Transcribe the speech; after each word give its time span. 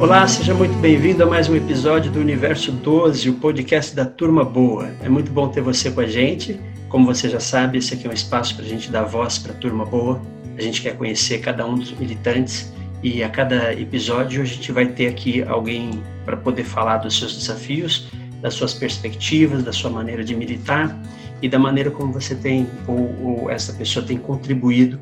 Olá, 0.00 0.26
seja 0.26 0.54
muito 0.54 0.74
bem-vindo 0.76 1.22
a 1.22 1.26
mais 1.26 1.46
um 1.50 1.54
episódio 1.54 2.10
do 2.10 2.20
Universo 2.20 2.72
12, 2.72 3.28
o 3.28 3.34
podcast 3.34 3.94
da 3.94 4.06
Turma 4.06 4.42
Boa. 4.42 4.90
É 5.02 5.10
muito 5.10 5.30
bom 5.30 5.46
ter 5.48 5.60
você 5.60 5.90
com 5.90 6.00
a 6.00 6.06
gente. 6.06 6.58
Como 6.88 7.04
você 7.04 7.28
já 7.28 7.38
sabe, 7.38 7.76
esse 7.76 7.92
aqui 7.92 8.06
é 8.06 8.10
um 8.10 8.14
espaço 8.14 8.56
para 8.56 8.64
a 8.64 8.66
gente 8.68 8.90
dar 8.90 9.02
voz 9.02 9.36
para 9.36 9.52
a 9.52 9.54
Turma 9.54 9.84
Boa. 9.84 10.18
A 10.56 10.62
gente 10.62 10.80
quer 10.80 10.96
conhecer 10.96 11.40
cada 11.40 11.66
um 11.66 11.74
dos 11.74 11.92
militantes 11.92 12.72
e 13.02 13.22
a 13.22 13.28
cada 13.28 13.74
episódio 13.74 14.40
a 14.40 14.44
gente 14.46 14.72
vai 14.72 14.86
ter 14.86 15.06
aqui 15.06 15.42
alguém 15.42 16.02
para 16.24 16.38
poder 16.38 16.64
falar 16.64 16.96
dos 16.96 17.18
seus 17.18 17.36
desafios, 17.36 18.08
das 18.40 18.54
suas 18.54 18.72
perspectivas, 18.72 19.62
da 19.62 19.70
sua 19.70 19.90
maneira 19.90 20.24
de 20.24 20.34
militar 20.34 20.98
e 21.42 21.48
da 21.48 21.58
maneira 21.58 21.90
como 21.90 22.10
você 22.10 22.34
tem 22.34 22.66
ou, 22.88 23.14
ou 23.22 23.50
essa 23.50 23.74
pessoa 23.74 24.02
tem 24.02 24.16
contribuído 24.16 24.98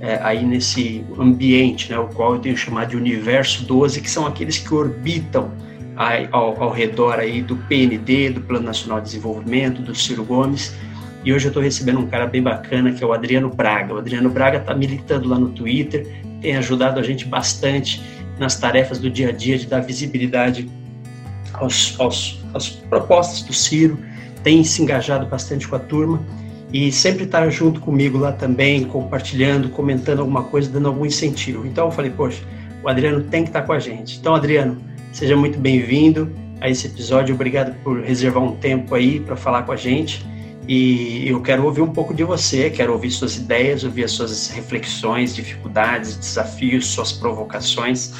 é, 0.00 0.18
aí 0.22 0.44
nesse 0.44 1.04
ambiente, 1.18 1.90
né, 1.90 1.98
o 1.98 2.06
qual 2.08 2.34
eu 2.34 2.40
tenho 2.40 2.56
chamado 2.56 2.90
de 2.90 2.96
universo 2.96 3.64
12, 3.64 4.00
que 4.00 4.10
são 4.10 4.26
aqueles 4.26 4.58
que 4.58 4.72
orbitam 4.72 5.52
ao, 6.32 6.62
ao, 6.62 6.70
redor 6.70 7.18
aí 7.18 7.42
do 7.42 7.56
PND, 7.56 8.30
do 8.30 8.40
Plano 8.40 8.64
Nacional 8.64 9.00
de 9.00 9.06
Desenvolvimento, 9.06 9.82
do 9.82 9.94
Ciro 9.94 10.24
Gomes. 10.24 10.74
E 11.22 11.32
hoje 11.34 11.46
eu 11.46 11.50
estou 11.50 11.62
recebendo 11.62 12.00
um 12.00 12.06
cara 12.06 12.26
bem 12.26 12.42
bacana 12.42 12.92
que 12.92 13.04
é 13.04 13.06
o 13.06 13.12
Adriano 13.12 13.50
Braga. 13.50 13.92
O 13.92 13.98
Adriano 13.98 14.30
Braga 14.30 14.56
está 14.56 14.74
militando 14.74 15.28
lá 15.28 15.38
no 15.38 15.50
Twitter, 15.50 16.06
tem 16.40 16.56
ajudado 16.56 16.98
a 16.98 17.02
gente 17.02 17.26
bastante 17.26 18.02
nas 18.38 18.58
tarefas 18.58 18.98
do 18.98 19.10
dia 19.10 19.28
a 19.28 19.32
dia 19.32 19.58
de 19.58 19.66
dar 19.66 19.80
visibilidade 19.80 20.66
aos, 21.52 21.94
aos, 22.00 22.42
às 22.54 22.70
propostas 22.70 23.42
do 23.42 23.52
Ciro, 23.52 23.98
tem 24.42 24.64
se 24.64 24.80
engajado 24.80 25.26
bastante 25.26 25.68
com 25.68 25.76
a 25.76 25.78
turma 25.78 26.22
e 26.72 26.92
sempre 26.92 27.24
estar 27.24 27.42
tá 27.42 27.50
junto 27.50 27.80
comigo 27.80 28.18
lá 28.18 28.32
também, 28.32 28.84
compartilhando, 28.84 29.68
comentando 29.70 30.20
alguma 30.20 30.44
coisa, 30.44 30.70
dando 30.70 30.88
algum 30.88 31.04
incentivo. 31.04 31.66
Então 31.66 31.86
eu 31.86 31.90
falei, 31.90 32.10
poxa, 32.10 32.42
o 32.82 32.88
Adriano 32.88 33.22
tem 33.24 33.42
que 33.42 33.50
estar 33.50 33.62
tá 33.62 33.66
com 33.66 33.72
a 33.72 33.78
gente. 33.78 34.18
Então, 34.18 34.34
Adriano, 34.34 34.76
seja 35.12 35.36
muito 35.36 35.58
bem-vindo 35.58 36.30
a 36.60 36.68
esse 36.68 36.86
episódio. 36.86 37.34
Obrigado 37.34 37.74
por 37.82 38.00
reservar 38.00 38.42
um 38.42 38.56
tempo 38.56 38.94
aí 38.94 39.18
para 39.18 39.36
falar 39.36 39.62
com 39.64 39.72
a 39.72 39.76
gente. 39.76 40.24
E 40.68 41.28
eu 41.28 41.40
quero 41.40 41.64
ouvir 41.64 41.80
um 41.80 41.90
pouco 41.90 42.14
de 42.14 42.22
você, 42.22 42.70
quero 42.70 42.92
ouvir 42.92 43.10
suas 43.10 43.36
ideias, 43.36 43.82
ouvir 43.82 44.04
as 44.04 44.12
suas 44.12 44.50
reflexões, 44.50 45.34
dificuldades, 45.34 46.16
desafios, 46.16 46.86
suas 46.86 47.10
provocações. 47.10 48.12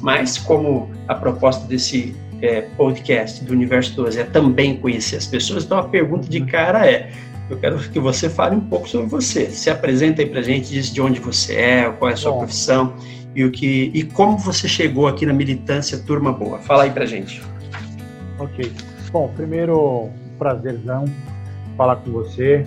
Mas 0.00 0.38
como 0.38 0.90
a 1.06 1.14
proposta 1.14 1.66
desse 1.66 2.16
é, 2.40 2.62
podcast 2.62 3.44
do 3.44 3.52
Universo 3.52 3.94
12 3.96 4.20
é 4.20 4.24
também 4.24 4.76
conhecer 4.76 5.16
as 5.16 5.26
pessoas, 5.26 5.64
então 5.64 5.78
a 5.78 5.82
pergunta 5.82 6.26
de 6.28 6.40
cara 6.40 6.86
é: 6.86 7.10
eu 7.50 7.58
quero 7.58 7.78
que 7.78 7.98
você 7.98 8.30
fale 8.30 8.54
um 8.54 8.60
pouco 8.60 8.88
sobre 8.88 9.08
você. 9.08 9.46
Se 9.50 9.68
apresenta 9.68 10.22
aí 10.22 10.28
pra 10.28 10.40
gente, 10.40 10.70
diz 10.70 10.92
de 10.92 11.00
onde 11.00 11.18
você 11.18 11.54
é, 11.54 11.90
qual 11.90 12.10
é 12.10 12.14
a 12.14 12.16
sua 12.16 12.30
Bom. 12.30 12.38
profissão 12.38 12.94
e 13.34 13.44
o 13.44 13.50
que 13.50 13.90
e 13.92 14.04
como 14.04 14.38
você 14.38 14.68
chegou 14.68 15.06
aqui 15.08 15.26
na 15.26 15.32
militância 15.32 15.98
Turma 15.98 16.32
Boa. 16.32 16.58
Fala 16.58 16.84
aí 16.84 16.90
pra 16.90 17.04
gente. 17.04 17.42
Ok. 18.38 18.72
Bom, 19.10 19.32
primeiro, 19.34 20.08
prazerzão 20.38 21.04
falar 21.76 21.96
com 21.96 22.12
você. 22.12 22.64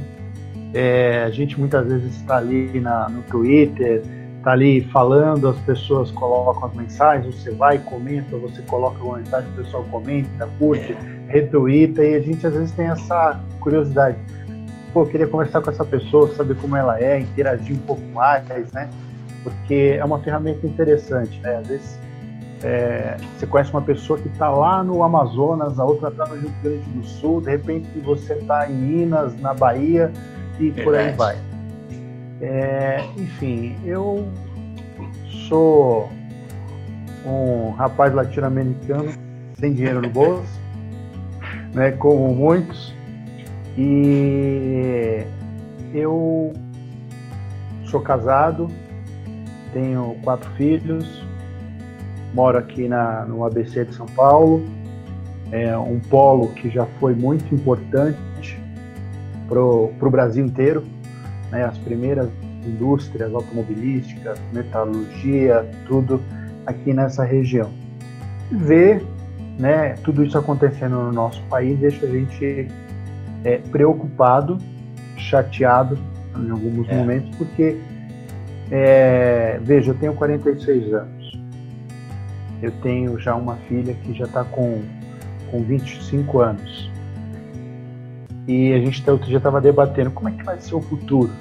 É, 0.74 1.24
a 1.24 1.30
gente 1.30 1.60
muitas 1.60 1.88
vezes 1.88 2.16
está 2.16 2.38
ali 2.38 2.80
na, 2.80 3.08
no 3.08 3.22
Twitter, 3.24 4.04
está 4.38 4.52
ali 4.52 4.82
falando, 4.92 5.48
as 5.48 5.58
pessoas 5.60 6.12
colocam 6.12 6.66
as 6.66 6.76
mensagens, 6.76 7.36
você 7.36 7.52
vai, 7.52 7.78
comenta, 7.78 8.36
você 8.38 8.62
coloca 8.64 9.02
uma 9.04 9.18
mensagem, 9.18 9.50
o 9.52 9.54
pessoal 9.54 9.84
comenta, 9.86 10.50
curte, 10.60 10.94
é. 10.94 11.32
retuita, 11.32 12.04
e 12.04 12.16
a 12.16 12.20
gente 12.20 12.46
às 12.46 12.54
vezes 12.54 12.72
tem 12.72 12.88
essa 12.88 13.40
curiosidade 13.60 14.18
pô, 14.94 15.06
queria 15.06 15.28
conversar 15.28 15.62
com 15.62 15.70
essa 15.70 15.84
pessoa, 15.84 16.34
saber 16.36 16.56
como 16.56 16.78
ela 16.78 17.00
é, 17.02 17.20
interagir 17.20 17.76
um 17.76 17.80
pouco 17.80 18.04
mais, 18.14 18.72
né? 18.72 18.90
Porque 19.44 19.98
é 20.00 20.06
uma 20.06 20.20
ferramenta 20.20 20.66
interessante, 20.66 21.40
né? 21.42 21.58
Às 21.58 21.68
vezes 21.68 22.00
é, 22.64 23.18
você 23.38 23.46
conhece 23.46 23.72
uma 23.72 23.82
pessoa 23.82 24.18
que 24.18 24.30
está 24.30 24.50
lá 24.50 24.82
no 24.84 25.04
Amazonas, 25.04 25.78
a 25.80 25.84
outra 25.84 26.10
está 26.10 26.26
no 26.26 26.36
Rio 26.36 26.54
Grande 26.64 26.90
do 26.92 27.04
Sul, 27.04 27.42
de 27.42 27.52
repente 27.52 27.88
você 28.00 28.36
está 28.36 28.70
em 28.70 28.74
Minas, 28.74 29.38
na 29.42 29.54
Bahia 29.54 30.12
e 30.60 30.70
Verdade. 30.70 30.84
por 30.84 30.96
aí 30.96 31.12
vai. 31.12 31.38
É, 32.42 33.04
enfim, 33.18 33.76
eu 33.84 34.28
sou 35.50 36.10
um 37.26 37.72
rapaz 37.72 38.14
latino-americano 38.14 39.12
sem 39.56 39.74
dinheiro 39.74 40.02
no 40.02 40.10
bolso, 40.10 40.60
né, 41.74 41.92
como 41.92 42.34
muitos, 42.34 42.93
e 43.78 45.24
eu 45.94 46.54
sou 47.86 48.02
casado, 48.02 48.68
tenho 49.72 50.16
quatro 50.24 50.50
filhos, 50.52 51.24
moro 52.34 52.58
aqui 52.58 52.88
na, 52.88 53.26
no 53.26 53.44
ABC 53.46 53.86
de 53.86 53.96
São 53.96 54.06
Paulo, 54.08 54.64
é 55.52 55.78
um 55.78 56.00
polo 56.00 56.50
que 56.50 56.70
já 56.70 56.86
foi 57.00 57.14
muito 57.14 57.54
importante 57.54 58.60
para 59.48 59.60
o 59.62 60.10
Brasil 60.10 60.46
inteiro, 60.46 60.84
né, 61.52 61.64
as 61.64 61.78
primeiras 61.78 62.30
indústrias 62.66 63.34
automobilísticas, 63.34 64.40
metalurgia, 64.52 65.70
tudo 65.88 66.20
aqui 66.66 66.94
nessa 66.94 67.24
região. 67.24 67.70
Ver 68.52 69.04
né, 69.60 69.96
tudo 70.04 70.24
isso 70.24 70.38
acontecendo 70.38 70.96
no 70.96 71.12
nosso 71.12 71.42
país 71.44 71.78
deixa 71.80 72.06
a 72.06 72.10
gente 72.10 72.68
é, 73.44 73.58
preocupado, 73.58 74.58
chateado 75.18 75.98
em 76.38 76.50
alguns 76.50 76.88
é. 76.90 76.96
momentos, 76.96 77.36
porque, 77.38 77.78
é, 78.72 79.60
veja, 79.62 79.92
eu 79.92 79.96
tenho 79.96 80.14
46 80.14 80.94
anos. 80.94 81.40
Eu 82.62 82.72
tenho 82.82 83.20
já 83.20 83.36
uma 83.36 83.56
filha 83.68 83.94
que 83.94 84.14
já 84.14 84.26
está 84.26 84.44
com, 84.44 84.82
com 85.52 85.62
25 85.64 86.40
anos. 86.40 86.92
E 88.48 88.74
a 88.74 88.80
gente 88.80 89.10
outro 89.10 89.28
dia 89.28 89.38
estava 89.38 89.60
debatendo 89.60 90.12
como 90.12 90.30
é 90.30 90.32
que 90.32 90.44
vai 90.44 90.60
ser 90.60 90.76
o 90.76 90.82
futuro. 90.82 91.32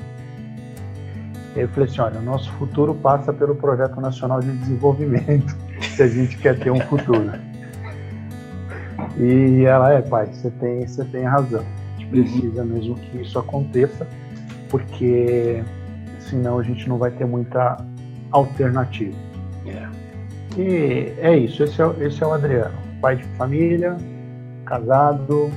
Eu 1.54 1.68
falei 1.68 1.88
assim, 1.88 2.00
olha, 2.00 2.18
o 2.18 2.22
nosso 2.22 2.50
futuro 2.52 2.94
passa 2.94 3.32
pelo 3.32 3.54
Projeto 3.54 4.00
Nacional 4.00 4.40
de 4.40 4.50
Desenvolvimento, 4.52 5.56
se 5.94 6.02
a 6.02 6.08
gente 6.08 6.38
quer 6.38 6.58
ter 6.58 6.70
um 6.70 6.80
futuro. 6.80 7.30
E 9.18 9.64
ela 9.64 9.92
é, 9.92 10.00
pai, 10.00 10.26
você 10.26 10.50
tem, 10.50 10.86
você 10.86 11.04
tem 11.04 11.24
razão 11.24 11.64
precisa 12.06 12.64
mesmo 12.64 12.94
que 12.94 13.22
isso 13.22 13.38
aconteça, 13.38 14.06
porque 14.68 15.62
senão 16.18 16.58
a 16.58 16.62
gente 16.62 16.88
não 16.88 16.98
vai 16.98 17.10
ter 17.10 17.24
muita 17.24 17.84
alternativa. 18.30 19.16
E 20.56 21.12
é 21.18 21.36
isso, 21.36 21.62
esse 21.62 21.80
é, 21.80 21.94
esse 22.00 22.22
é 22.22 22.26
o 22.26 22.32
Adriano, 22.32 22.74
pai 23.00 23.16
de 23.16 23.24
família, 23.38 23.96
casado, 24.66 25.50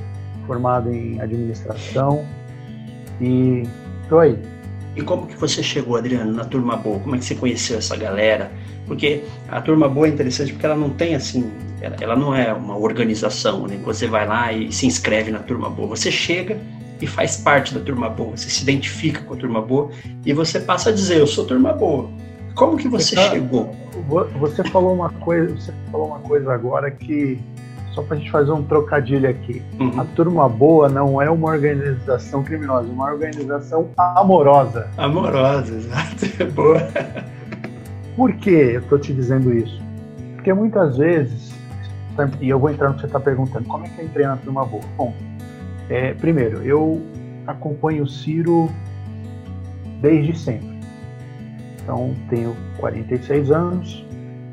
formado 0.46 0.90
em 0.90 1.20
administração 1.20 2.24
e 3.20 3.64
tô 4.08 4.18
aí. 4.18 4.38
E 4.94 5.02
como 5.02 5.26
que 5.26 5.36
você 5.36 5.62
chegou, 5.62 5.96
Adriano, 5.96 6.32
na 6.32 6.44
Turma 6.44 6.76
Boa? 6.76 6.98
Como 6.98 7.14
é 7.14 7.18
que 7.18 7.24
você 7.26 7.34
conheceu 7.34 7.76
essa 7.76 7.94
galera? 7.96 8.50
Porque 8.86 9.24
a 9.48 9.60
Turma 9.60 9.88
Boa 9.88 10.06
é 10.06 10.10
interessante 10.10 10.52
porque 10.52 10.64
ela 10.64 10.76
não 10.76 10.88
tem 10.88 11.14
assim 11.14 11.50
ela, 11.86 11.96
ela 12.00 12.16
não 12.16 12.34
é 12.34 12.52
uma 12.52 12.76
organização, 12.76 13.66
né? 13.66 13.78
Você 13.84 14.06
vai 14.06 14.26
lá 14.26 14.52
e 14.52 14.72
se 14.72 14.86
inscreve 14.86 15.30
na 15.30 15.38
turma 15.38 15.70
boa. 15.70 15.88
Você 15.88 16.10
chega 16.10 16.58
e 17.00 17.06
faz 17.06 17.36
parte 17.36 17.74
da 17.74 17.80
turma 17.80 18.08
boa. 18.08 18.36
Você 18.36 18.48
se 18.48 18.62
identifica 18.62 19.22
com 19.22 19.34
a 19.34 19.36
turma 19.36 19.62
boa 19.62 19.90
e 20.24 20.32
você 20.32 20.60
passa 20.60 20.90
a 20.90 20.92
dizer: 20.92 21.18
eu 21.18 21.26
sou 21.26 21.44
turma 21.44 21.72
boa. 21.72 22.10
Como 22.54 22.76
que 22.76 22.88
você, 22.88 23.14
você 23.14 23.16
tá, 23.16 23.30
chegou? 23.30 23.76
Você 24.40 24.64
falou 24.64 24.94
uma 24.94 25.10
coisa, 25.10 25.54
você 25.54 25.72
falou 25.90 26.08
uma 26.08 26.20
coisa 26.20 26.52
agora 26.52 26.90
que 26.90 27.38
só 27.96 28.02
para 28.02 28.16
a 28.16 28.18
gente 28.20 28.30
fazer 28.30 28.52
um 28.52 28.62
trocadilho 28.62 29.28
aqui. 29.28 29.62
Uhum. 29.80 29.98
A 29.98 30.04
Turma 30.04 30.46
Boa 30.48 30.86
não 30.86 31.20
é 31.20 31.30
uma 31.30 31.48
organização 31.48 32.44
criminosa, 32.44 32.86
é 32.88 32.92
uma 32.92 33.10
organização 33.10 33.88
amorosa. 33.96 34.88
Amorosa, 34.98 35.74
exato. 35.74 36.44
Boa. 36.52 36.86
Por 38.14 38.34
que 38.34 38.50
eu 38.50 38.80
estou 38.80 38.98
te 38.98 39.14
dizendo 39.14 39.52
isso? 39.52 39.80
Porque 40.34 40.52
muitas 40.52 40.98
vezes 40.98 41.55
e 42.40 42.48
eu 42.48 42.58
vou 42.58 42.70
entrar 42.70 42.88
no 42.88 42.94
que 42.94 43.00
você 43.00 43.06
está 43.06 43.20
perguntando, 43.20 43.66
como 43.68 43.84
é 43.84 43.88
que 43.88 44.00
eu 44.00 44.04
entrei 44.04 44.26
na 44.26 44.36
turma 44.36 44.64
boa? 44.64 44.82
Bom, 44.96 45.14
é, 45.88 46.14
primeiro, 46.14 46.62
eu 46.62 47.02
acompanho 47.46 48.04
o 48.04 48.08
Ciro 48.08 48.70
desde 50.00 50.36
sempre. 50.38 50.76
Então, 51.82 52.14
tenho 52.28 52.56
46 52.78 53.50
anos. 53.50 54.04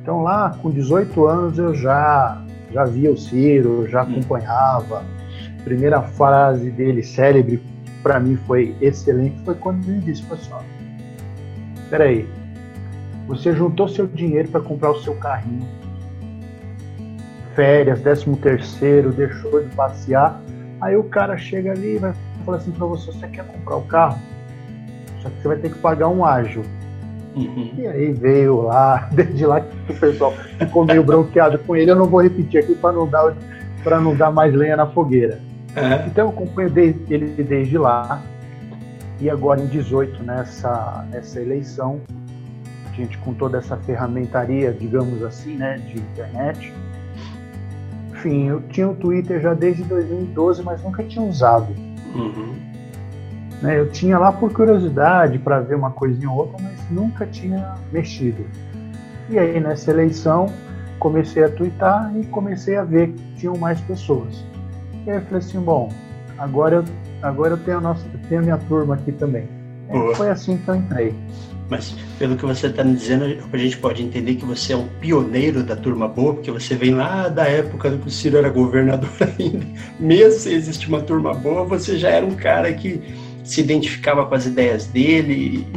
Então, 0.02 0.22
lá 0.22 0.56
com 0.62 0.70
18 0.70 1.26
anos, 1.26 1.58
eu 1.58 1.74
já, 1.74 2.42
já 2.72 2.84
via 2.86 3.12
o 3.12 3.18
Ciro, 3.18 3.88
já 3.88 4.04
hum. 4.04 4.12
acompanhava. 4.12 5.04
A 5.60 5.64
primeira 5.64 6.02
frase 6.02 6.70
dele, 6.70 7.02
célebre, 7.02 7.64
para 8.04 8.20
mim 8.20 8.36
foi 8.46 8.76
excelente, 8.82 9.40
foi 9.44 9.56
quando 9.56 9.88
ele 9.88 10.00
disse: 10.02 10.24
assim, 10.32 10.52
Peraí, 11.90 12.28
você 13.28 13.54
juntou 13.54 13.88
seu 13.88 14.06
dinheiro 14.06 14.50
para 14.50 14.62
comprar 14.62 14.92
o 14.92 15.02
seu 15.02 15.16
carrinho 15.16 15.66
férias, 17.56 18.02
décimo 18.02 18.38
terceiro, 18.38 19.12
deixou 19.12 19.64
de 19.64 19.76
passear. 19.76 20.42
Aí 20.82 20.96
o 20.96 21.04
cara 21.04 21.38
chega 21.38 21.72
ali 21.72 21.96
e 21.96 21.98
vai 21.98 22.14
falar 22.46 22.58
assim 22.58 22.72
para 22.72 22.86
você, 22.86 23.12
você 23.12 23.28
quer 23.28 23.46
comprar 23.46 23.78
o 23.78 23.84
carro? 23.84 24.20
Só 25.22 25.30
que 25.30 25.42
você 25.42 25.48
vai 25.48 25.58
ter 25.58 25.72
que 25.72 25.80
pagar 25.80 26.10
um 26.10 26.26
ágio. 26.26 26.64
Uhum. 27.36 27.74
E 27.78 27.88
aí 27.88 28.12
veio 28.12 28.62
lá, 28.62 29.10
desde 29.14 29.46
lá 29.46 29.62
que 29.62 29.92
o 29.92 30.00
pessoal 30.00 30.34
ficou 30.60 30.86
meio 30.86 31.04
bronqueado 31.04 31.58
com 31.60 31.76
ele. 31.76 31.92
Eu 31.92 31.96
não 31.96 32.06
vou 32.06 32.22
repetir 32.22 32.60
aqui 32.60 32.76
para 32.76 32.92
não 32.94 33.08
dar 33.08 33.34
para 33.84 34.00
não 34.00 34.16
dar 34.16 34.32
mais 34.32 34.54
lenha 34.54 34.78
na 34.78 34.88
fogueira. 34.88 35.40
Uhum. 35.76 36.08
Então 36.08 36.26
eu 36.26 36.30
acompanho 36.30 36.72
ele 36.78 37.44
desde 37.44 37.78
lá. 37.78 38.22
E 39.20 39.30
agora 39.30 39.62
em 39.62 39.68
18, 39.68 40.24
nessa, 40.24 41.06
nessa 41.12 41.42
eleição, 41.42 42.02
a 42.90 42.96
gente 42.96 43.18
com 43.20 43.34
toda 43.34 43.58
essa 43.58 43.78
ferramentaria, 43.78 44.72
digamos 44.72 45.24
assim, 45.24 45.56
né, 45.56 45.78
de 45.78 46.00
internet. 46.00 46.74
Enfim, 48.24 48.48
eu 48.48 48.62
tinha 48.70 48.88
o 48.88 48.96
Twitter 48.96 49.42
já 49.42 49.54
desde 49.54 49.84
2012, 49.84 50.64
mas 50.64 50.82
nunca 50.82 51.04
tinha 51.04 51.24
usado. 51.26 51.68
Uhum. 52.16 52.56
Né, 53.62 53.80
eu 53.80 53.90
tinha 53.90 54.18
lá 54.18 54.32
por 54.32 54.54
curiosidade, 54.54 55.38
para 55.40 55.60
ver 55.60 55.76
uma 55.76 55.92
coisinha 55.92 56.32
ou 56.32 56.38
outra, 56.38 56.58
mas 56.64 56.90
nunca 56.90 57.26
tinha 57.26 57.76
mexido. 57.92 58.46
E 59.30 59.38
aí 59.38 59.60
nessa 59.60 59.92
eleição 59.92 60.48
comecei 61.00 61.44
a 61.44 61.50
twittar 61.50 62.14
e 62.18 62.26
comecei 62.28 62.78
a 62.78 62.84
ver 62.86 63.10
que 63.10 63.36
tinham 63.36 63.58
mais 63.58 63.82
pessoas. 63.82 64.46
E 65.06 65.12
aí 65.12 65.18
eu 65.18 65.22
falei 65.24 65.40
assim, 65.40 65.60
bom, 65.60 65.90
agora 66.38 66.78
eu, 66.78 66.86
agora 67.22 67.54
eu 67.54 67.58
tenho 67.58 67.80
a 67.80 67.82
nossa, 67.82 68.06
eu 68.14 68.20
tenho 68.30 68.40
a 68.40 68.44
minha 68.44 68.58
turma 68.58 68.96
aqui 68.96 69.12
também. 69.12 69.50
foi 70.16 70.30
assim 70.30 70.56
que 70.56 70.68
eu 70.70 70.76
entrei. 70.76 71.14
Mas 71.74 71.96
pelo 72.20 72.36
que 72.36 72.46
você 72.46 72.68
está 72.68 72.84
me 72.84 72.94
dizendo, 72.96 73.26
a 73.52 73.58
gente 73.58 73.78
pode 73.78 74.04
entender 74.04 74.36
que 74.36 74.46
você 74.46 74.74
é 74.74 74.78
um 74.78 74.88
pioneiro 75.02 75.64
da 75.64 75.76
turma 75.76 76.08
boa, 76.08 76.36
porque 76.36 76.52
você 76.52 76.76
vem 76.76 76.94
lá 76.94 77.28
da 77.30 77.46
época 77.46 77.98
que 77.98 78.08
o 78.08 78.12
Ciro 78.12 78.38
era 78.38 78.48
governador 78.48 79.10
ainda. 79.40 79.66
Mesmo 80.00 80.40
se 80.40 80.54
existe 80.54 80.88
uma 80.88 81.02
turma 81.02 81.34
boa, 81.34 81.64
você 81.64 81.98
já 81.98 82.10
era 82.10 82.24
um 82.24 82.36
cara 82.36 82.72
que 82.74 83.02
se 83.44 83.60
identificava 83.60 84.24
com 84.24 84.36
as 84.36 84.46
ideias 84.46 84.86
dele 84.86 85.68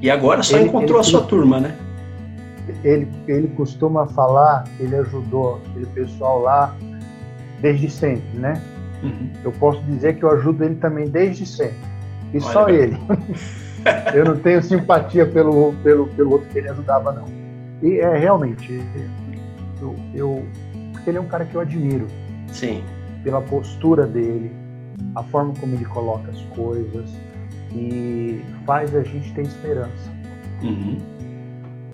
e 0.00 0.08
agora 0.08 0.40
só 0.44 0.56
ele, 0.56 0.66
encontrou 0.66 1.00
ele, 1.00 1.08
a 1.08 1.10
sua 1.10 1.22
turma, 1.22 1.58
né? 1.58 1.74
Ele, 2.84 3.08
ele 3.26 3.48
costuma 3.56 4.06
falar 4.06 4.62
que 4.76 4.84
ele 4.84 4.94
ajudou 4.94 5.60
aquele 5.66 5.86
pessoal 5.86 6.42
lá 6.42 6.76
desde 7.60 7.90
sempre, 7.90 8.38
né? 8.38 8.62
Uhum. 9.02 9.30
Eu 9.42 9.50
posso 9.50 9.82
dizer 9.82 10.14
que 10.14 10.22
eu 10.22 10.30
ajudo 10.30 10.62
ele 10.62 10.76
também 10.76 11.08
desde 11.08 11.44
sempre. 11.44 11.74
E 12.32 12.36
Olha 12.36 12.52
só 12.52 12.68
ele. 12.68 12.96
eu 14.14 14.24
não 14.24 14.36
tenho 14.36 14.62
simpatia 14.62 15.26
pelo, 15.26 15.72
pelo, 15.82 16.06
pelo 16.08 16.32
outro 16.32 16.48
que 16.48 16.58
ele 16.58 16.68
ajudava, 16.68 17.12
não. 17.12 17.24
E 17.82 17.98
é 17.98 18.16
realmente, 18.16 18.80
eu, 19.80 19.96
eu, 20.14 20.46
porque 20.92 21.10
ele 21.10 21.18
é 21.18 21.20
um 21.20 21.26
cara 21.26 21.44
que 21.44 21.54
eu 21.54 21.60
admiro. 21.60 22.06
Sim. 22.48 22.82
Pela 23.24 23.40
postura 23.40 24.06
dele, 24.06 24.52
a 25.14 25.22
forma 25.24 25.52
como 25.58 25.74
ele 25.74 25.84
coloca 25.84 26.30
as 26.30 26.40
coisas 26.56 27.10
e 27.74 28.40
faz 28.64 28.94
a 28.94 29.02
gente 29.02 29.32
ter 29.32 29.42
esperança. 29.42 30.10
Uhum. 30.62 30.98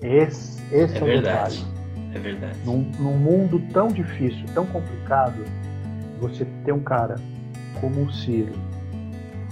Esse, 0.03 0.63
esse 0.73 0.97
é, 0.97 0.99
é 0.99 1.03
o 1.03 1.07
verdade. 1.07 1.57
Detalhe. 1.57 1.79
É 2.15 2.19
verdade. 2.19 2.59
Num, 2.65 2.91
num 2.99 3.17
mundo 3.17 3.63
tão 3.73 3.89
difícil, 3.89 4.45
tão 4.55 4.67
complicado, 4.67 5.43
você 6.21 6.47
ter 6.65 6.73
um 6.73 6.81
cara 6.81 7.17
como 7.81 8.03
o 8.03 8.13
Ciro 8.13 8.53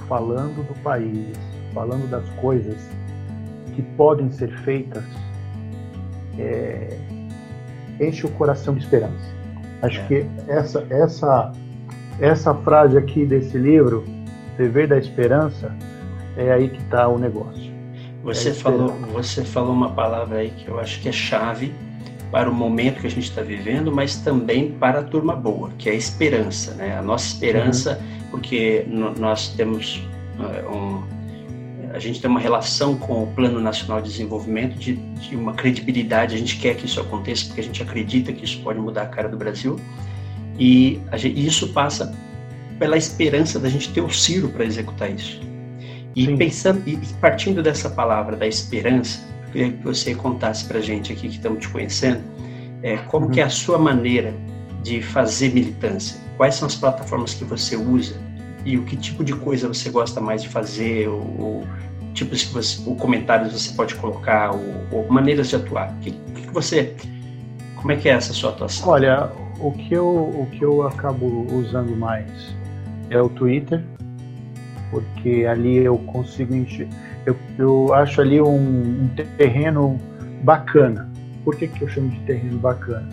falando 0.09 0.67
do 0.67 0.75
país, 0.83 1.37
falando 1.77 2.09
das 2.09 2.27
coisas 2.41 2.89
que 3.75 3.83
podem 3.83 4.31
ser 4.33 4.49
feitas, 4.63 5.05
é, 6.39 6.97
enche 8.01 8.27
o 8.27 8.31
coração 8.31 8.75
de 8.75 8.83
esperança. 8.83 9.37
Acho 9.83 10.01
é. 10.01 10.05
que 10.07 10.27
essa, 10.49 10.87
essa, 10.89 11.53
essa 12.19 12.55
frase 12.55 12.97
aqui 12.97 13.27
desse 13.27 13.59
livro, 13.59 14.07
Dever 14.57 14.89
da 14.89 14.97
Esperança, 14.97 15.71
é 16.39 16.51
aí 16.51 16.71
que 16.71 16.81
está 16.81 17.07
o 17.09 17.19
negócio. 17.19 17.71
Você, 18.23 18.49
é 18.49 18.55
falou, 18.55 18.89
você 19.13 19.45
falou 19.45 19.75
uma 19.75 19.91
palavra 19.91 20.39
aí 20.39 20.51
que 20.51 20.69
eu 20.69 20.81
acho 20.81 21.03
que 21.03 21.11
é 21.11 21.13
chave 21.13 21.75
para 22.31 22.51
o 22.51 22.55
momento 22.55 23.03
que 23.03 23.07
a 23.07 23.11
gente 23.11 23.29
está 23.29 23.43
vivendo, 23.43 23.93
mas 23.93 24.17
também 24.17 24.73
para 24.73 25.01
a 25.01 25.03
turma 25.03 25.37
boa, 25.37 25.71
que 25.77 25.91
é 25.91 25.93
a 25.93 25.95
esperança, 25.95 26.73
né? 26.75 26.97
A 26.97 27.03
nossa 27.03 27.27
esperança, 27.27 28.01
uhum. 28.01 28.31
porque 28.31 28.87
nós 29.19 29.49
temos 29.51 30.03
uh, 30.39 30.75
um, 30.75 31.16
a 31.97 31.99
gente 31.99 32.21
tem 32.21 32.31
uma 32.31 32.39
relação 32.39 32.95
com 32.95 33.23
o 33.23 33.27
Plano 33.29 33.59
Nacional 33.59 34.03
de 34.03 34.11
Desenvolvimento 34.11 34.77
de, 34.79 34.97
de, 34.97 35.35
uma 35.35 35.55
credibilidade, 35.55 36.35
a 36.35 36.39
gente 36.39 36.59
quer 36.59 36.77
que 36.77 36.85
isso 36.85 37.01
aconteça 37.01 37.47
porque 37.47 37.63
a 37.63 37.65
gente 37.65 37.83
acredita 37.83 38.35
que 38.35 38.45
isso 38.45 38.61
pode 38.61 38.79
mudar 38.79 39.03
a 39.03 39.07
cara 39.07 39.31
do 39.31 39.37
Brasil 39.39 39.81
e 40.59 41.01
gente, 41.15 41.47
isso 41.47 41.73
passa 41.73 42.15
pela 42.79 42.99
esperança 42.99 43.59
da 43.59 43.71
gente 43.71 43.91
ter 43.95 44.03
o 44.03 44.11
Ciro 44.11 44.51
para 44.51 44.63
executar 44.67 45.11
isso. 45.11 45.41
E 46.15 46.27
Sim. 46.27 46.37
pensando 46.37 46.83
e 46.87 46.99
partindo 47.19 47.63
dessa 47.63 47.89
palavra 47.89 48.37
da 48.37 48.47
esperança, 48.47 49.27
eu 49.47 49.53
queria 49.53 49.73
que 49.73 49.83
você 49.83 50.15
contasse 50.15 50.67
para 50.67 50.79
a 50.79 50.83
gente 50.83 51.11
aqui 51.11 51.29
que 51.29 51.37
estamos 51.37 51.61
te 51.61 51.69
conhecendo, 51.71 52.21
é, 52.83 52.99
como 52.99 53.25
uhum. 53.25 53.33
que 53.33 53.41
é 53.41 53.45
a 53.45 53.49
sua 53.49 53.79
maneira 53.79 54.35
de 54.83 55.01
fazer 55.01 55.55
militância? 55.55 56.21
Quais 56.37 56.57
são 56.57 56.67
as 56.67 56.75
plataformas 56.75 57.33
que 57.33 57.45
você 57.45 57.75
usa? 57.75 58.21
E 58.67 58.77
o 58.77 58.83
que 58.83 58.97
tipo 58.97 59.23
de 59.23 59.33
coisa 59.33 59.69
você 59.69 59.89
gosta 59.91 60.21
mais 60.21 60.43
de 60.43 60.49
fazer? 60.49 61.09
Ou, 61.09 61.65
tipos 62.13 62.43
que 62.43 62.53
você, 62.53 62.83
ou 62.85 62.97
comentários 62.97 63.53
você 63.53 63.73
pode 63.73 63.95
colocar? 63.95 64.51
Ou, 64.91 65.07
maneiras 65.09 65.49
de 65.49 65.57
atuar? 65.57 65.93
O 65.93 66.01
que, 66.01 66.11
que, 66.11 66.51
você... 66.53 66.97
Como 67.77 67.93
é 67.93 67.97
que 67.97 68.09
é 68.09 68.13
essa 68.13 68.33
sua 68.33 68.51
atuação? 68.51 68.89
Olha, 68.89 69.31
o 69.61 69.71
que 69.71 69.95
eu, 69.95 70.07
o 70.07 70.49
que 70.51 70.65
eu 70.65 70.85
acabo 70.85 71.47
usando 71.55 71.97
mais 71.97 72.29
é 73.09 73.23
o 73.23 73.29
Twitter, 73.29 73.85
porque 74.91 75.47
ali 75.49 75.77
eu 75.77 75.97
consigo 75.99 76.53
encher, 76.53 76.89
eu, 77.25 77.37
eu 77.57 77.95
acho 77.95 78.21
ali 78.21 78.41
um, 78.41 79.05
um, 79.05 79.11
terreno 79.37 80.01
bacana. 80.43 81.09
Por 81.45 81.55
que, 81.55 81.69
que 81.69 81.83
eu 81.83 81.89
chamo 81.89 82.09
de 82.09 82.19
terreno 82.21 82.59
bacana? 82.59 83.09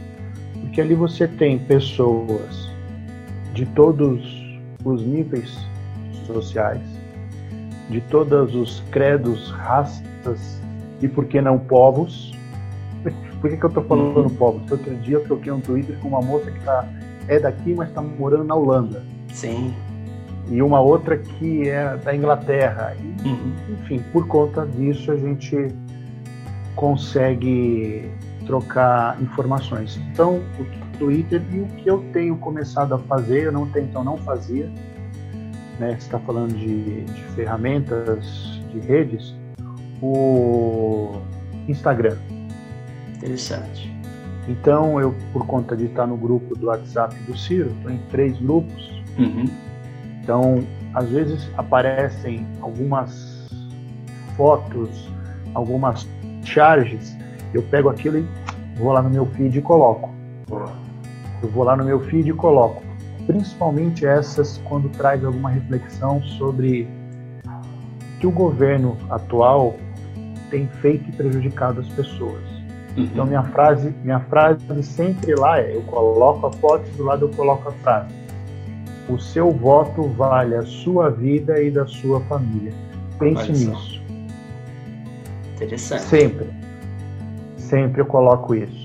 Porque 0.61 0.81
ali 0.81 0.95
você 0.95 1.27
tem 1.27 1.59
pessoas 1.59 2.71
de 3.53 3.67
todos 3.67 4.42
os 4.83 5.01
níveis 5.01 5.55
sociais, 6.25 6.81
de 7.89 8.01
todos 8.01 8.55
os 8.55 8.81
credos, 8.91 9.51
raças 9.51 10.61
e, 11.01 11.07
por 11.07 11.25
que 11.25 11.41
não, 11.41 11.59
povos. 11.59 12.33
Por 13.41 13.49
que, 13.49 13.57
que 13.57 13.65
eu 13.65 13.67
estou 13.67 13.83
falando 13.83 14.15
uhum. 14.15 14.29
povos? 14.29 14.71
Outro 14.71 14.95
dia 14.95 15.17
eu 15.17 15.23
troquei 15.25 15.51
um 15.51 15.59
Twitter 15.59 15.99
com 15.99 16.07
uma 16.07 16.21
moça 16.21 16.49
que 16.49 16.61
tá, 16.61 16.87
é 17.27 17.37
daqui, 17.37 17.73
mas 17.73 17.89
está 17.89 18.01
morando 18.01 18.45
na 18.45 18.55
Holanda. 18.55 19.03
Sim. 19.33 19.73
E 20.49 20.61
uma 20.61 20.79
outra 20.79 21.17
que 21.17 21.67
é 21.67 21.97
da 21.97 22.15
Inglaterra. 22.15 22.95
E, 22.97 23.27
uhum. 23.27 23.53
Enfim, 23.73 24.01
por 24.13 24.27
conta 24.27 24.65
disso 24.65 25.11
a 25.11 25.17
gente 25.17 25.67
consegue 26.73 28.09
trocar 28.45 29.21
informações. 29.21 29.99
Então, 30.11 30.41
o 30.57 30.65
Twitter 31.03 31.41
e 31.51 31.59
o 31.59 31.65
que 31.65 31.89
eu 31.89 32.01
tenho 32.13 32.37
começado 32.37 32.95
a 32.95 32.99
fazer, 32.99 33.43
eu 33.43 33.51
não 33.51 33.67
tenho, 33.67 33.87
então 33.87 34.03
não 34.03 34.15
fazia, 34.17 34.71
né? 35.77 35.89
Você 35.89 35.95
está 35.97 36.17
falando 36.19 36.53
de, 36.53 37.01
de 37.01 37.21
ferramentas, 37.35 38.25
de 38.71 38.79
redes, 38.79 39.35
o 40.01 41.19
Instagram. 41.67 42.17
Interessante. 43.17 43.93
Então, 44.47 44.99
eu, 44.99 45.13
por 45.33 45.45
conta 45.45 45.75
de 45.75 45.85
estar 45.85 46.07
no 46.07 46.15
grupo 46.15 46.55
do 46.55 46.67
WhatsApp 46.67 47.13
do 47.23 47.37
Ciro, 47.37 47.71
estou 47.77 47.91
em 47.91 47.97
três 48.09 48.37
grupos. 48.39 49.03
Uhum. 49.17 49.45
Então, 50.21 50.63
às 50.93 51.09
vezes 51.09 51.49
aparecem 51.57 52.47
algumas 52.61 53.49
fotos, 54.37 55.09
algumas 55.53 56.07
charges, 56.43 57.17
eu 57.53 57.61
pego 57.63 57.89
aquilo 57.89 58.19
e 58.19 58.27
vou 58.77 58.93
lá 58.93 59.01
no 59.01 59.09
meu 59.09 59.25
feed 59.25 59.59
e 59.59 59.61
coloco. 59.61 60.13
Eu 61.43 61.49
vou 61.49 61.65
lá 61.65 61.75
no 61.75 61.83
meu 61.83 61.99
feed 61.99 62.29
e 62.29 62.33
coloco. 62.33 62.81
Principalmente 63.27 64.05
essas 64.05 64.57
quando 64.69 64.89
traz 64.89 65.23
alguma 65.23 65.49
reflexão 65.49 66.23
sobre 66.23 66.87
que 68.19 68.25
o 68.25 68.31
governo 68.31 68.97
atual 69.09 69.75
tem 70.49 70.67
feito 70.81 71.09
e 71.09 71.11
prejudicado 71.11 71.81
as 71.81 71.89
pessoas. 71.89 72.41
Uhum. 72.95 73.03
Então 73.03 73.25
minha 73.25 73.43
frase, 73.43 73.93
minha 74.03 74.21
frase 74.21 74.61
sempre 74.83 75.35
lá 75.35 75.59
é, 75.59 75.75
eu 75.75 75.81
coloco 75.81 76.47
a 76.47 76.51
foto 76.53 76.89
do 76.91 77.03
lado 77.03 77.25
eu 77.25 77.29
coloco 77.29 77.67
a 77.67 77.71
frase. 77.71 78.13
O 79.09 79.19
seu 79.19 79.51
voto 79.51 80.03
vale 80.03 80.55
a 80.55 80.63
sua 80.63 81.09
vida 81.09 81.61
e 81.61 81.69
da 81.69 81.85
sua 81.85 82.21
família. 82.21 82.71
Pense 83.19 83.51
nisso. 83.51 84.01
Interessante. 85.55 86.03
Sempre. 86.03 86.47
Sempre 87.57 88.01
eu 88.01 88.05
coloco 88.05 88.55
isso. 88.55 88.82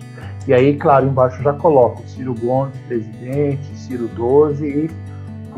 E 0.49 0.55
aí, 0.55 0.75
claro, 0.77 1.07
embaixo 1.07 1.43
já 1.43 1.53
coloco 1.53 2.03
Ciro 2.09 2.35
Gomes, 2.35 2.75
presidente, 2.89 3.63
Ciro 3.77 4.09
12 4.09 4.67
e, 4.67 4.91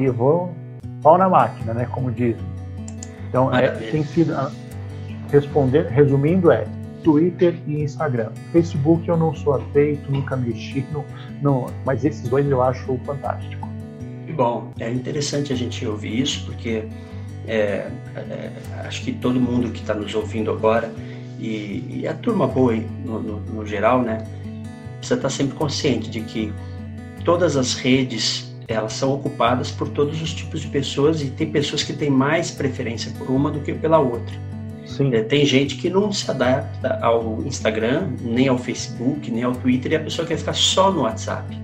e 0.02 0.10
vou 0.10 0.52
pau 1.00 1.16
na 1.16 1.28
máquina, 1.28 1.72
né? 1.72 1.86
Como 1.92 2.10
dizem. 2.10 2.44
Então, 3.28 3.54
é, 3.54 3.68
tem 3.68 4.02
sido. 4.02 4.34
Ah, 4.34 4.50
responder, 5.30 5.86
resumindo, 5.86 6.50
é 6.50 6.66
Twitter 7.04 7.54
e 7.68 7.82
Instagram. 7.82 8.30
Facebook 8.50 9.08
eu 9.08 9.16
não 9.16 9.32
sou 9.32 9.54
afeito, 9.54 10.10
nunca 10.10 10.36
mexi, 10.36 10.84
no, 10.92 11.04
no, 11.40 11.66
mas 11.84 12.04
esses 12.04 12.28
dois 12.28 12.44
eu 12.50 12.60
acho 12.60 12.98
fantástico. 13.06 13.68
Bom, 14.34 14.72
é 14.78 14.90
interessante 14.90 15.52
a 15.52 15.56
gente 15.56 15.86
ouvir 15.86 16.20
isso, 16.20 16.46
porque 16.46 16.84
é, 17.46 17.88
é, 18.16 18.50
acho 18.84 19.02
que 19.02 19.12
todo 19.12 19.40
mundo 19.40 19.70
que 19.70 19.80
está 19.80 19.94
nos 19.94 20.14
ouvindo 20.14 20.50
agora 20.50 20.92
e, 21.38 22.00
e 22.00 22.08
a 22.08 22.14
turma 22.14 22.46
boa 22.46 22.74
no, 23.04 23.20
no, 23.20 23.40
no, 23.40 23.66
geral, 23.66 24.02
né, 24.02 24.18
precisa 25.00 25.16
estar 25.16 25.30
sempre 25.30 25.56
consciente 25.56 26.08
de 26.08 26.20
que 26.20 26.52
todas 27.24 27.56
as 27.56 27.74
redes 27.74 28.54
elas 28.68 28.92
são 28.92 29.12
ocupadas 29.12 29.70
por 29.70 29.88
todos 29.88 30.22
os 30.22 30.32
tipos 30.32 30.60
de 30.60 30.68
pessoas 30.68 31.20
e 31.20 31.26
tem 31.26 31.50
pessoas 31.50 31.82
que 31.82 31.92
têm 31.92 32.08
mais 32.08 32.52
preferência 32.52 33.10
por 33.18 33.28
uma 33.28 33.50
do 33.50 33.60
que 33.60 33.74
pela 33.74 33.98
outra. 33.98 34.34
É, 35.12 35.22
tem 35.22 35.44
gente 35.44 35.76
que 35.76 35.88
não 35.88 36.12
se 36.12 36.30
adapta 36.30 36.98
ao 37.00 37.42
Instagram, 37.44 38.10
nem 38.20 38.48
ao 38.48 38.58
Facebook, 38.58 39.30
nem 39.30 39.42
ao 39.42 39.52
Twitter, 39.52 39.92
e 39.92 39.96
a 39.96 40.00
pessoa 40.00 40.26
quer 40.26 40.36
ficar 40.36 40.52
só 40.52 40.92
no 40.92 41.02
WhatsApp. 41.02 41.56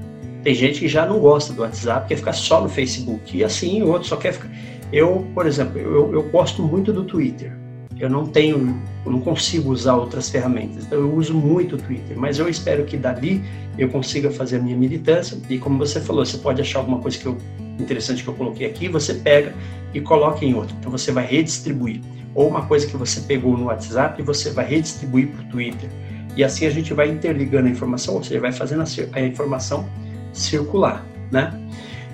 Tem 0.42 0.54
gente 0.54 0.80
que 0.80 0.88
já 0.88 1.04
não 1.04 1.18
gosta 1.18 1.52
do 1.52 1.62
WhatsApp, 1.62 2.08
quer 2.08 2.16
ficar 2.16 2.32
só 2.32 2.60
no 2.60 2.68
Facebook. 2.68 3.36
E 3.36 3.44
assim, 3.44 3.82
o 3.82 3.88
outro 3.88 4.08
só 4.08 4.16
quer 4.16 4.32
ficar. 4.32 4.48
Eu, 4.92 5.26
por 5.34 5.46
exemplo, 5.46 5.78
eu, 5.78 6.12
eu 6.12 6.22
gosto 6.30 6.62
muito 6.62 6.92
do 6.92 7.04
Twitter. 7.04 7.52
Eu 7.98 8.10
não 8.10 8.26
tenho, 8.26 8.80
eu 9.04 9.12
não 9.12 9.20
consigo 9.20 9.70
usar 9.70 9.94
outras 9.94 10.28
ferramentas. 10.28 10.84
Então 10.84 10.98
eu 10.98 11.14
uso 11.14 11.32
muito 11.32 11.76
o 11.76 11.78
Twitter, 11.78 12.16
mas 12.16 12.38
eu 12.38 12.48
espero 12.48 12.84
que 12.84 12.96
dali 12.96 13.42
eu 13.78 13.88
consiga 13.88 14.30
fazer 14.30 14.56
a 14.56 14.58
minha 14.60 14.76
militância. 14.76 15.38
E 15.48 15.58
como 15.58 15.78
você 15.78 16.00
falou, 16.00 16.24
você 16.24 16.38
pode 16.38 16.60
achar 16.60 16.80
alguma 16.80 16.98
coisa 16.98 17.18
que 17.18 17.26
eu, 17.26 17.38
interessante 17.78 18.22
que 18.22 18.28
eu 18.28 18.34
coloquei 18.34 18.66
aqui, 18.66 18.88
você 18.88 19.14
pega 19.14 19.54
e 19.94 20.00
coloca 20.00 20.44
em 20.44 20.54
outro. 20.54 20.76
Então 20.78 20.90
você 20.90 21.10
vai 21.10 21.26
redistribuir. 21.26 22.00
Ou 22.34 22.48
uma 22.48 22.66
coisa 22.66 22.86
que 22.86 22.96
você 22.96 23.20
pegou 23.20 23.56
no 23.56 23.66
WhatsApp 23.66 24.20
e 24.20 24.24
você 24.24 24.50
vai 24.50 24.66
redistribuir 24.66 25.28
para 25.28 25.42
o 25.42 25.48
Twitter. 25.48 25.88
E 26.36 26.44
assim 26.44 26.66
a 26.66 26.70
gente 26.70 26.92
vai 26.92 27.08
interligando 27.08 27.66
a 27.66 27.70
informação, 27.70 28.14
ou 28.14 28.22
seja, 28.22 28.38
vai 28.38 28.52
fazendo 28.52 28.82
a, 28.82 29.18
a 29.18 29.22
informação 29.22 29.88
circular, 30.34 31.02
né? 31.32 31.58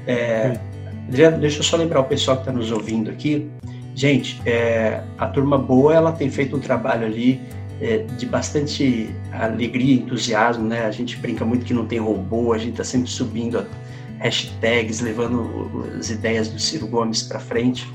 É, 0.06 0.56
Adriano, 1.08 1.38
deixa 1.38 1.58
eu 1.58 1.64
só 1.64 1.76
lembrar 1.76 2.00
o 2.00 2.04
pessoal 2.04 2.36
que 2.36 2.42
está 2.42 2.52
nos 2.52 2.70
ouvindo 2.70 3.10
aqui. 3.10 3.50
Gente, 3.94 4.40
é, 4.46 5.02
a 5.18 5.26
turma 5.26 5.58
boa 5.58 5.94
ela 5.94 6.12
tem 6.12 6.30
feito 6.30 6.56
um 6.56 6.60
trabalho 6.60 7.06
ali 7.06 7.40
é, 7.80 7.98
de 7.98 8.26
bastante 8.26 9.10
alegria, 9.32 9.94
entusiasmo, 9.94 10.66
né? 10.66 10.86
A 10.86 10.90
gente 10.90 11.16
brinca 11.16 11.44
muito 11.44 11.64
que 11.64 11.74
não 11.74 11.86
tem 11.86 11.98
robô, 11.98 12.52
a 12.52 12.58
gente 12.58 12.72
está 12.72 12.84
sempre 12.84 13.10
subindo 13.10 13.66
hashtags, 14.18 15.00
levando 15.00 15.84
as 15.98 16.10
ideias 16.10 16.48
do 16.48 16.58
Ciro 16.58 16.86
Gomes 16.86 17.22
para 17.22 17.40
frente, 17.40 17.86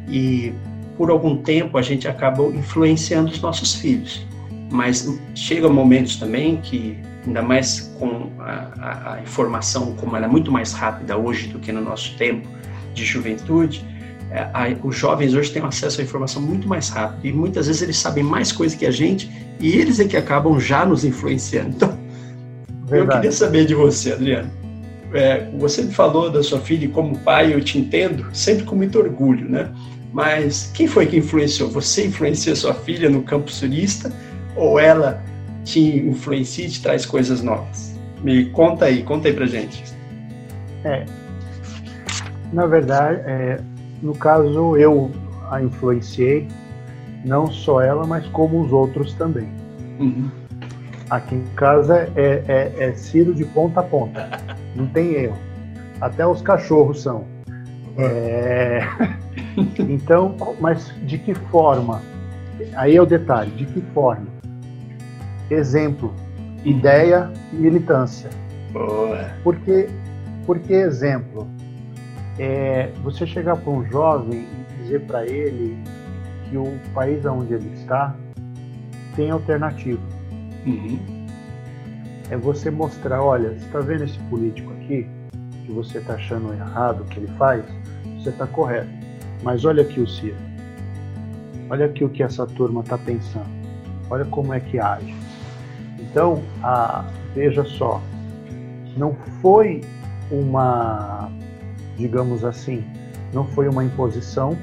e 0.08 0.54
por 0.98 1.10
algum 1.10 1.36
tempo 1.36 1.78
a 1.78 1.82
gente 1.82 2.08
acaba 2.08 2.42
influenciando 2.48 3.30
os 3.30 3.40
nossos 3.40 3.76
filhos. 3.76 4.26
Mas 4.70 5.08
chega 5.34 5.68
momentos 5.68 6.16
também 6.16 6.56
que, 6.56 6.98
ainda 7.24 7.40
mais 7.40 7.94
com 7.98 8.30
a, 8.40 9.14
a, 9.14 9.22
informação 9.22 9.94
como 9.94 10.16
ela 10.16 10.26
é 10.26 10.28
muito 10.28 10.50
mais 10.50 10.72
rápida 10.72 11.16
hoje 11.16 11.46
do 11.46 11.60
que 11.60 11.72
no 11.72 11.80
nosso 11.80 12.16
tempo 12.18 12.46
de 12.92 13.04
juventude, 13.04 13.86
é, 14.30 14.40
a, 14.52 14.66
os 14.82 14.94
jovens 14.94 15.32
hoje 15.32 15.52
têm 15.52 15.62
acesso 15.62 16.00
à 16.00 16.04
informação 16.04 16.42
muito 16.42 16.68
mais 16.68 16.90
rápido 16.90 17.24
e 17.24 17.32
muitas 17.32 17.68
vezes 17.68 17.80
eles 17.80 17.96
sabem 17.96 18.22
mais 18.22 18.52
coisas 18.52 18.76
que 18.76 18.84
a 18.84 18.90
gente 18.90 19.30
e 19.58 19.76
eles 19.76 20.00
é 20.00 20.04
que 20.04 20.16
acabam 20.16 20.58
já 20.60 20.84
nos 20.84 21.04
influenciando. 21.04 21.70
Então, 21.76 21.98
Verdade. 22.84 23.00
eu 23.00 23.08
queria 23.08 23.32
saber 23.32 23.66
de 23.66 23.74
você, 23.74 24.12
Adriano. 24.12 24.50
É, 25.14 25.48
você 25.56 25.84
falou 25.84 26.28
da 26.30 26.42
sua 26.42 26.60
filha 26.60 26.84
e 26.84 26.88
como 26.88 27.18
pai 27.20 27.54
eu 27.54 27.62
te 27.62 27.78
entendo 27.78 28.26
sempre 28.34 28.64
com 28.64 28.76
muito 28.76 28.98
orgulho, 28.98 29.48
né? 29.48 29.70
Mas 30.12 30.70
quem 30.74 30.86
foi 30.86 31.06
que 31.06 31.16
influenciou? 31.16 31.70
Você 31.70 32.06
influenciou 32.06 32.56
sua 32.56 32.74
filha 32.74 33.10
no 33.10 33.22
campo 33.22 33.50
surista 33.50 34.12
ou 34.56 34.78
ela 34.78 35.22
te 35.64 35.80
influencia 35.80 36.66
e 36.66 36.70
te 36.70 36.82
traz 36.82 37.04
coisas 37.04 37.42
novas? 37.42 37.98
Me 38.22 38.46
conta 38.46 38.86
aí, 38.86 39.02
conta 39.02 39.28
aí 39.28 39.34
pra 39.34 39.46
gente. 39.46 39.84
É, 40.84 41.04
na 42.52 42.66
verdade, 42.66 43.20
é, 43.26 43.60
no 44.02 44.14
caso 44.14 44.76
eu 44.76 45.10
a 45.50 45.62
influenciei, 45.62 46.46
não 47.24 47.46
só 47.50 47.80
ela, 47.80 48.06
mas 48.06 48.26
como 48.28 48.62
os 48.62 48.72
outros 48.72 49.12
também. 49.14 49.48
Uhum. 49.98 50.30
Aqui 51.10 51.34
em 51.34 51.44
casa 51.56 52.10
é, 52.16 52.42
é, 52.46 52.72
é 52.78 52.92
Ciro 52.92 53.34
de 53.34 53.44
ponta 53.44 53.80
a 53.80 53.82
ponta, 53.82 54.30
não 54.74 54.86
tem 54.86 55.14
erro. 55.14 55.36
Até 56.00 56.26
os 56.26 56.42
cachorros 56.42 57.02
são. 57.02 57.24
É... 57.96 58.80
então, 59.78 60.34
mas 60.60 60.92
de 61.02 61.18
que 61.18 61.34
forma? 61.34 62.02
Aí 62.74 62.96
é 62.96 63.02
o 63.02 63.06
detalhe, 63.06 63.50
de 63.52 63.66
que 63.66 63.80
forma? 63.92 64.26
Exemplo, 65.50 66.12
ideia 66.64 67.30
e 67.52 67.56
militância. 67.56 68.30
Boa. 68.72 69.30
Porque, 69.42 69.88
porque 70.44 70.72
exemplo, 70.72 71.48
é, 72.38 72.90
você 73.02 73.26
chegar 73.26 73.56
para 73.56 73.72
um 73.72 73.84
jovem 73.84 74.40
e 74.40 74.82
dizer 74.82 75.00
para 75.02 75.26
ele 75.26 75.78
que 76.48 76.56
o 76.56 76.78
país 76.92 77.24
onde 77.24 77.54
ele 77.54 77.72
está 77.74 78.14
tem 79.14 79.30
alternativa. 79.30 80.02
Uhum. 80.66 80.98
É 82.30 82.36
você 82.36 82.70
mostrar, 82.70 83.22
olha, 83.22 83.50
você 83.50 83.64
está 83.64 83.80
vendo 83.80 84.04
esse 84.04 84.18
político 84.30 84.70
aqui 84.72 85.06
que 85.64 85.72
você 85.72 85.98
está 85.98 86.14
achando 86.14 86.52
errado 86.52 87.02
o 87.02 87.04
que 87.06 87.20
ele 87.20 87.32
faz? 87.38 87.64
você 88.28 88.30
está 88.30 88.46
correto. 88.46 88.97
Mas 89.42 89.64
olha 89.64 89.82
aqui 89.82 90.00
o 90.00 90.06
Ciro. 90.06 90.36
Olha 91.70 91.86
aqui 91.86 92.04
o 92.04 92.08
que 92.08 92.22
essa 92.22 92.46
turma 92.46 92.80
está 92.80 92.96
pensando. 92.96 93.48
Olha 94.10 94.24
como 94.24 94.54
é 94.54 94.60
que 94.60 94.78
age. 94.78 95.14
Então, 95.98 96.42
a, 96.62 97.04
veja 97.34 97.64
só, 97.64 98.00
não 98.96 99.14
foi 99.40 99.82
uma, 100.30 101.30
digamos 101.96 102.44
assim, 102.44 102.84
não 103.32 103.44
foi 103.44 103.68
uma 103.68 103.84
imposição, 103.84 104.56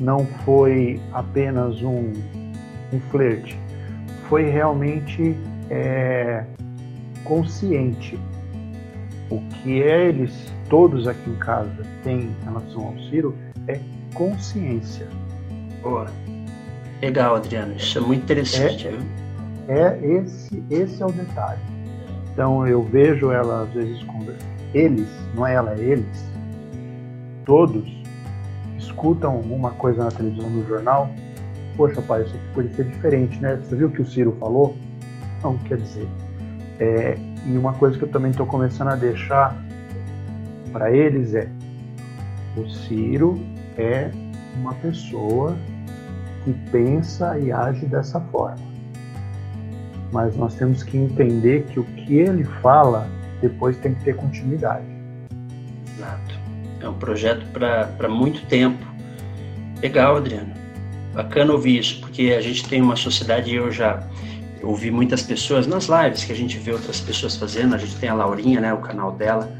não 0.00 0.26
foi 0.44 1.00
apenas 1.12 1.82
um, 1.82 2.12
um 2.92 3.00
flerte, 3.10 3.58
foi 4.28 4.50
realmente 4.50 5.36
é, 5.70 6.44
consciente. 7.24 8.18
O 9.30 9.40
que 9.48 9.72
eles 9.72 10.52
todos 10.72 11.06
aqui 11.06 11.28
em 11.28 11.34
casa 11.34 11.82
têm 12.02 12.20
em 12.20 12.44
relação 12.44 12.86
ao 12.86 12.98
Ciro 13.10 13.36
é 13.68 13.78
consciência. 14.14 15.06
Boa. 15.82 16.06
Legal, 17.02 17.36
Adriano. 17.36 17.74
Isso 17.76 17.98
é 17.98 18.00
muito 18.00 18.22
interessante. 18.22 18.88
É, 19.68 19.78
é 19.78 20.00
esse, 20.02 20.64
esse 20.70 21.02
é 21.02 21.04
o 21.04 21.12
detalhe. 21.12 21.60
Então 22.32 22.66
eu 22.66 22.82
vejo 22.82 23.30
ela 23.30 23.64
às 23.64 23.74
vezes 23.74 24.02
com 24.04 24.26
eles, 24.72 25.06
não 25.34 25.46
é 25.46 25.52
ela, 25.52 25.74
é 25.74 25.78
eles. 25.78 26.24
Todos 27.44 27.86
escutam 28.78 29.32
alguma 29.32 29.72
coisa 29.72 30.04
na 30.04 30.10
televisão, 30.10 30.48
no 30.48 30.66
jornal. 30.66 31.10
Poxa, 31.76 32.00
pai, 32.00 32.22
isso 32.22 32.34
aqui 32.34 32.46
pode 32.54 32.74
ser 32.74 32.84
diferente, 32.86 33.38
né? 33.42 33.56
Você 33.56 33.76
viu 33.76 33.88
o 33.88 33.90
que 33.90 34.00
o 34.00 34.06
Ciro 34.06 34.34
falou? 34.40 34.74
Não, 35.42 35.58
quer 35.58 35.76
dizer. 35.76 36.08
É, 36.80 37.18
e 37.46 37.58
uma 37.58 37.74
coisa 37.74 37.98
que 37.98 38.04
eu 38.04 38.08
também 38.08 38.30
estou 38.30 38.46
começando 38.46 38.88
a 38.88 38.96
deixar 38.96 39.61
para 40.72 40.90
eles 40.90 41.34
é: 41.34 41.48
o 42.56 42.68
Ciro 42.68 43.40
é 43.76 44.10
uma 44.56 44.74
pessoa 44.74 45.56
que 46.44 46.52
pensa 46.70 47.38
e 47.38 47.52
age 47.52 47.86
dessa 47.86 48.20
forma. 48.20 48.72
Mas 50.12 50.36
nós 50.36 50.54
temos 50.54 50.82
que 50.82 50.96
entender 50.96 51.64
que 51.64 51.80
o 51.80 51.84
que 51.84 52.16
ele 52.16 52.44
fala 52.60 53.08
depois 53.40 53.76
tem 53.78 53.94
que 53.94 54.04
ter 54.04 54.16
continuidade. 54.16 54.84
Exato. 55.96 56.34
É 56.80 56.88
um 56.88 56.94
projeto 56.94 57.46
para 57.52 58.08
muito 58.08 58.44
tempo. 58.46 58.84
Legal, 59.80 60.16
Adriano. 60.16 60.52
Bacana 61.14 61.52
ouvir 61.52 61.78
isso, 61.78 62.00
porque 62.00 62.34
a 62.36 62.40
gente 62.40 62.68
tem 62.68 62.80
uma 62.80 62.96
sociedade 62.96 63.54
eu 63.54 63.70
já 63.70 64.02
ouvi 64.62 64.90
muitas 64.90 65.22
pessoas 65.22 65.66
nas 65.66 65.88
lives 65.88 66.24
que 66.24 66.32
a 66.32 66.36
gente 66.36 66.56
vê 66.58 66.72
outras 66.72 67.00
pessoas 67.00 67.36
fazendo. 67.36 67.74
A 67.74 67.78
gente 67.78 67.96
tem 67.96 68.08
a 68.08 68.14
Laurinha, 68.14 68.60
né, 68.60 68.72
o 68.72 68.78
canal 68.78 69.12
dela, 69.12 69.52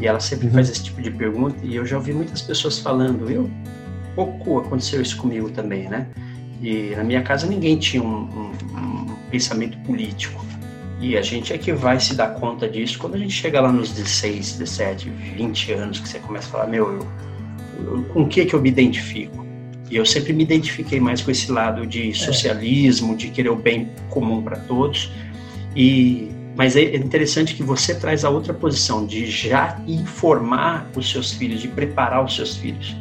e 0.00 0.06
ela 0.06 0.20
sempre 0.20 0.46
uhum. 0.46 0.54
faz 0.54 0.70
esse 0.70 0.84
tipo 0.84 1.02
de 1.02 1.10
pergunta. 1.10 1.56
E 1.62 1.76
eu 1.76 1.84
já 1.84 1.96
ouvi 1.96 2.12
muitas 2.12 2.42
pessoas 2.42 2.78
falando. 2.78 3.30
Eu 3.30 3.50
pouco 4.14 4.58
aconteceu 4.58 5.00
isso 5.00 5.16
comigo 5.16 5.50
também, 5.50 5.88
né? 5.88 6.06
E 6.60 6.94
na 6.96 7.04
minha 7.04 7.22
casa 7.22 7.46
ninguém 7.46 7.78
tinha 7.78 8.02
um, 8.02 8.22
um, 8.24 8.52
um 8.76 9.16
pensamento 9.30 9.78
político. 9.78 10.44
E 11.00 11.16
a 11.16 11.22
gente 11.22 11.52
é 11.52 11.58
que 11.58 11.72
vai 11.72 12.00
se 12.00 12.14
dar 12.14 12.34
conta 12.34 12.68
disso 12.68 12.98
quando 12.98 13.14
a 13.14 13.18
gente 13.18 13.32
chega 13.32 13.60
lá 13.60 13.70
nos 13.70 13.92
16, 13.92 14.58
17, 14.58 15.08
20 15.08 15.72
anos, 15.72 16.00
que 16.00 16.08
você 16.08 16.18
começa 16.18 16.48
a 16.48 16.50
falar, 16.50 16.66
meu, 16.66 16.92
eu, 16.92 17.06
eu, 17.84 18.02
com 18.04 18.22
o 18.22 18.28
que 18.28 18.44
que 18.44 18.54
eu 18.54 18.60
me 18.60 18.68
identifico? 18.68 19.46
E 19.88 19.96
eu 19.96 20.04
sempre 20.04 20.32
me 20.32 20.42
identifiquei 20.42 20.98
mais 20.98 21.22
com 21.22 21.30
esse 21.30 21.50
lado 21.52 21.86
de 21.86 22.10
é. 22.10 22.14
socialismo, 22.14 23.16
de 23.16 23.28
querer 23.28 23.50
o 23.50 23.56
bem 23.56 23.90
comum 24.10 24.42
para 24.42 24.56
todos. 24.56 25.12
E 25.76 26.28
mas 26.58 26.74
é 26.74 26.96
interessante 26.96 27.54
que 27.54 27.62
você 27.62 27.94
traz 27.94 28.24
a 28.24 28.30
outra 28.30 28.52
posição 28.52 29.06
de 29.06 29.24
já 29.26 29.80
informar 29.86 30.90
os 30.96 31.08
seus 31.08 31.32
filhos, 31.32 31.60
de 31.60 31.68
preparar 31.68 32.24
os 32.24 32.34
seus 32.34 32.56
filhos. 32.56 32.96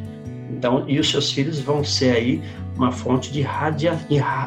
Então, 0.51 0.85
e 0.87 0.99
os 0.99 1.09
seus 1.09 1.31
filhos 1.31 1.59
vão 1.59 1.83
ser 1.83 2.15
aí 2.15 2.43
uma 2.75 2.91
fonte 2.91 3.31
de 3.31 3.39
irradiar, 3.39 3.99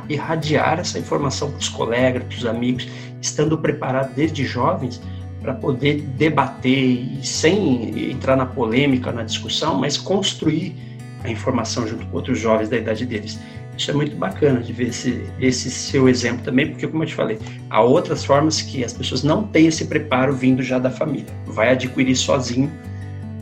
irradiar 0.09 0.79
essa 0.79 0.97
informação 0.97 1.51
para 1.51 1.59
os 1.59 1.69
colegas, 1.69 2.23
para 2.23 2.37
os 2.37 2.47
amigos, 2.47 2.87
estando 3.21 3.59
preparado 3.59 4.15
desde 4.15 4.45
jovens 4.45 5.03
para 5.43 5.55
poder 5.55 6.03
debater 6.17 7.19
e 7.19 7.27
sem 7.27 8.13
entrar 8.13 8.37
na 8.37 8.47
polêmica, 8.47 9.11
na 9.11 9.25
discussão, 9.25 9.77
mas 9.77 9.99
construir 9.99 10.77
a 11.25 11.29
informação 11.29 11.85
junto 11.85 12.07
com 12.07 12.17
outros 12.17 12.39
jovens 12.39 12.69
da 12.69 12.77
idade 12.77 13.05
deles. 13.05 13.41
Isso 13.81 13.91
é 13.91 13.95
muito 13.95 14.15
bacana 14.15 14.61
de 14.61 14.75
ver 14.75 14.89
esse, 14.89 15.25
esse 15.41 15.71
seu 15.71 16.07
exemplo 16.07 16.45
também, 16.45 16.69
porque, 16.69 16.87
como 16.87 17.03
eu 17.03 17.07
te 17.07 17.15
falei, 17.15 17.39
há 17.71 17.81
outras 17.81 18.23
formas 18.23 18.61
que 18.61 18.85
as 18.85 18.93
pessoas 18.93 19.23
não 19.23 19.43
têm 19.43 19.69
esse 19.69 19.87
preparo 19.87 20.35
vindo 20.35 20.63
já 20.63 20.79
da 20.79 20.91
família. 20.91 21.25
Vai 21.47 21.71
adquirir 21.71 22.15
sozinho, 22.15 22.71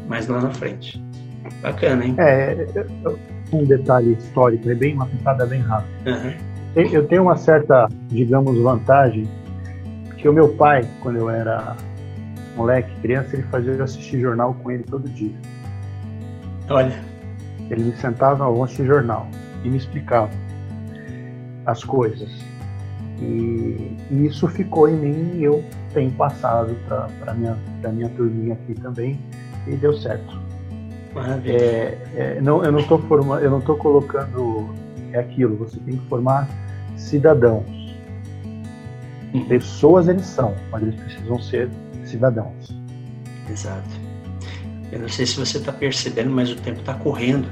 mas 0.07 0.29
lá 0.29 0.41
na 0.41 0.51
frente. 0.51 1.03
Bacana, 1.61 2.05
hein? 2.05 2.15
É, 2.19 2.57
um 3.53 3.65
detalhe 3.65 4.13
histórico, 4.13 4.71
é 4.71 4.77
bem 4.77 4.95
uma 4.95 5.07
pitada 5.07 5.45
bem 5.45 5.61
rápida. 5.61 6.09
Uhum. 6.09 6.33
Eu 6.77 7.05
tenho 7.09 7.23
uma 7.23 7.37
certa, 7.37 7.89
digamos, 8.07 8.57
vantagem, 8.63 9.29
que 10.19 10.29
o 10.29 10.33
meu 10.33 10.51
pai, 10.51 10.89
quando 11.01 11.17
eu 11.17 11.29
era 11.29 11.75
moleque, 12.55 12.93
criança, 13.03 13.35
ele 13.35 13.43
fazia 13.51 13.73
eu 13.73 13.83
assistir 13.83 14.21
jornal 14.21 14.55
com 14.63 14.71
ele 14.71 14.85
todo 14.85 15.09
dia. 15.09 15.35
Olha. 16.71 16.97
Ele 17.69 17.83
me 17.83 17.97
sentava 17.97 18.45
ao 18.45 18.63
assistir 18.63 18.87
jornal 18.87 19.29
e 19.65 19.69
me 19.69 19.77
explicava 19.77 20.31
as 21.67 21.85
coisas. 21.85 22.31
E, 23.21 23.97
e 24.11 24.27
isso 24.27 24.47
ficou 24.49 24.89
em 24.89 24.97
mim 24.97 25.39
e 25.39 25.45
eu 25.45 25.65
tenho 25.93 26.11
passado 26.13 26.77
para 26.87 27.35
minha, 27.35 27.57
minha 27.93 28.09
turminha 28.11 28.55
aqui 28.55 28.75
também 28.75 29.19
e 29.67 29.75
deu 29.77 29.93
certo. 29.93 30.39
É, 31.45 31.99
é, 32.15 32.41
não, 32.41 32.63
eu 32.63 32.71
não 32.71 32.79
estou 32.79 32.99
formando, 32.99 33.43
eu 33.43 33.51
não 33.51 33.59
estou 33.59 33.77
colocando 33.77 34.69
é 35.13 35.19
aquilo. 35.19 35.57
Você 35.57 35.79
tem 35.81 35.97
que 35.97 36.07
formar 36.09 36.49
cidadãos. 36.97 37.67
Uhum. 39.35 39.45
Pessoas 39.47 40.09
eles 40.09 40.27
são, 40.27 40.55
mas 40.71 40.83
eles 40.83 40.95
precisam 40.95 41.39
ser 41.41 41.71
cidadãos. 42.05 42.75
Exato. 43.51 43.89
Eu 44.91 45.01
não 45.01 45.09
sei 45.09 45.27
se 45.27 45.39
você 45.39 45.59
está 45.59 45.73
percebendo, 45.73 46.31
mas 46.31 46.51
o 46.51 46.57
tempo 46.57 46.81
está 46.81 46.95
correndo 46.95 47.49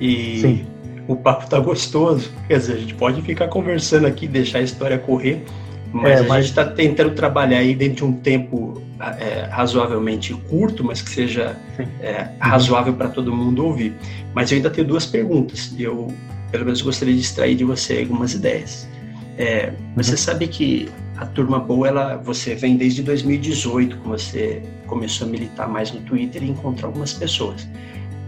e 0.00 0.40
Sim. 0.40 0.66
O 1.08 1.16
papo 1.16 1.44
está 1.44 1.58
gostoso. 1.58 2.30
Quer 2.48 2.58
dizer, 2.58 2.72
a 2.74 2.78
gente 2.78 2.94
pode 2.94 3.22
ficar 3.22 3.48
conversando 3.48 4.06
aqui, 4.06 4.26
deixar 4.26 4.58
a 4.58 4.62
história 4.62 4.98
correr, 4.98 5.44
mas 5.92 6.20
é, 6.20 6.24
a 6.24 6.28
mas... 6.28 6.46
gente 6.46 6.50
está 6.50 6.64
tentando 6.64 7.10
trabalhar 7.14 7.58
aí 7.58 7.74
dentro 7.74 7.96
de 7.96 8.04
um 8.04 8.12
tempo 8.12 8.82
é, 9.18 9.46
razoavelmente 9.50 10.32
curto, 10.48 10.84
mas 10.84 11.02
que 11.02 11.10
seja 11.10 11.56
é, 12.00 12.28
razoável 12.38 12.94
para 12.94 13.08
todo 13.08 13.34
mundo 13.34 13.66
ouvir. 13.66 13.94
Mas 14.34 14.50
eu 14.50 14.56
ainda 14.56 14.70
tenho 14.70 14.86
duas 14.86 15.04
perguntas 15.04 15.74
e 15.76 15.82
eu, 15.82 16.08
pelo 16.50 16.64
menos, 16.64 16.80
gostaria 16.80 17.14
de 17.14 17.20
extrair 17.20 17.54
de 17.54 17.64
você 17.64 17.98
algumas 18.00 18.34
ideias. 18.34 18.88
É, 19.36 19.72
você 19.96 20.12
uhum. 20.12 20.16
sabe 20.16 20.46
que 20.46 20.88
a 21.16 21.26
Turma 21.26 21.58
Boa, 21.58 21.88
ela, 21.88 22.16
você 22.16 22.54
vem 22.54 22.76
desde 22.76 23.02
2018, 23.02 23.96
que 23.96 24.08
você 24.08 24.62
começou 24.86 25.26
a 25.26 25.30
militar 25.30 25.68
mais 25.68 25.90
no 25.92 26.00
Twitter 26.00 26.42
e 26.42 26.50
encontrar 26.50 26.88
algumas 26.88 27.12
pessoas. 27.12 27.68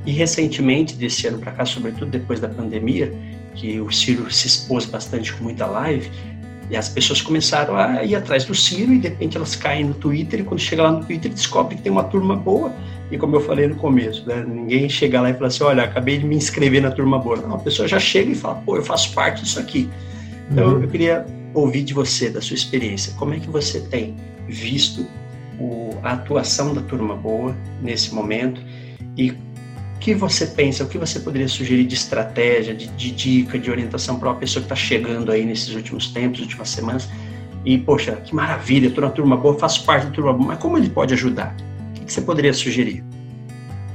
E 0.07 0.13
recentemente, 0.13 0.95
desse 0.97 1.27
ano 1.27 1.39
para 1.39 1.53
cá, 1.53 1.65
sobretudo 1.65 2.11
depois 2.11 2.41
da 2.41 2.49
pandemia, 2.49 3.13
que 3.55 3.81
o 3.81 3.91
Ciro 3.91 4.31
se 4.31 4.47
expôs 4.47 4.85
bastante 4.85 5.33
com 5.33 5.45
muita 5.45 5.67
live, 5.67 6.11
e 6.71 6.77
as 6.77 6.89
pessoas 6.89 7.21
começaram 7.21 7.77
a 7.77 8.03
ir 8.05 8.15
atrás 8.15 8.45
do 8.45 8.55
Ciro 8.55 8.93
e 8.93 8.99
de 8.99 9.09
repente 9.09 9.37
elas 9.37 9.55
caem 9.55 9.85
no 9.85 9.95
Twitter 9.95 10.41
e 10.41 10.45
quando 10.45 10.61
chega 10.61 10.83
lá 10.83 10.93
no 10.93 11.05
Twitter 11.05 11.31
descobre 11.31 11.77
que 11.77 11.83
tem 11.83 11.93
uma 11.93 12.05
turma 12.05 12.37
boa. 12.37 12.73
E 13.11 13.19
como 13.19 13.37
eu 13.37 13.41
falei 13.41 13.69
no 13.69 13.77
começo, 13.77 14.27
né, 14.27 14.45
ninguém 14.47 14.89
chega 14.89 15.21
lá 15.21 15.31
e 15.31 15.35
fala 15.35 15.49
assim, 15.49 15.63
olha, 15.63 15.85
acabei 15.85 16.19
de 16.19 16.27
me 16.27 16.35
inscrever 16.37 16.81
na 16.81 16.91
turma 16.91 17.19
boa. 17.19 17.37
Não, 17.37 17.55
a 17.55 17.59
pessoa 17.59 17.87
já 17.87 17.99
chega 17.99 18.33
e 18.33 18.35
fala, 18.35 18.57
pô, 18.57 18.77
eu 18.77 18.83
faço 18.83 19.13
parte 19.13 19.43
disso 19.43 19.61
aqui. 19.61 19.91
Então 20.51 20.75
uhum. 20.75 20.83
eu 20.83 20.89
queria 20.89 21.27
ouvir 21.53 21.83
de 21.85 21.93
você, 21.93 22.31
da 22.31 22.41
sua 22.41 22.55
experiência, 22.55 23.13
como 23.19 23.35
é 23.35 23.39
que 23.39 23.49
você 23.49 23.81
tem 23.81 24.17
visto 24.49 25.07
o, 25.61 25.91
a 26.03 26.13
atuação 26.13 26.75
da 26.75 26.81
turma 26.81 27.15
boa 27.15 27.55
nesse 27.83 28.15
momento 28.15 28.61
e 29.17 29.35
que 30.01 30.15
você 30.15 30.47
pensa, 30.47 30.85
o 30.85 30.89
que 30.89 30.99
você 30.99 31.21
poderia 31.21 31.49
sugerir 31.49 31.85
de 31.85 31.95
estratégia, 31.95 32.75
de, 32.75 32.89
de 32.89 33.11
dica, 33.11 33.59
de 33.59 33.71
orientação 33.71 34.19
para 34.19 34.31
uma 34.31 34.39
pessoa 34.39 34.63
que 34.63 34.67
está 34.67 34.77
chegando 34.77 35.33
aí 35.33 35.45
nesses 35.45 35.75
últimos 35.75 36.09
tempos, 36.09 36.41
últimas 36.41 36.69
semanas, 36.69 37.09
e, 37.65 37.79
poxa, 37.79 38.13
que 38.17 38.35
maravilha, 38.35 38.89
estou 38.89 39.03
na 39.03 39.11
turma 39.11 39.37
boa, 39.37 39.59
faço 39.59 39.85
parte 39.85 40.07
da 40.07 40.13
turma 40.13 40.33
boa, 40.33 40.49
mas 40.49 40.59
como 40.59 40.77
ele 40.77 40.91
pode 40.91 41.15
ajudar? 41.15 41.57
O 41.97 42.05
que 42.05 42.13
você 42.13 42.21
poderia 42.21 42.53
sugerir? 42.53 43.03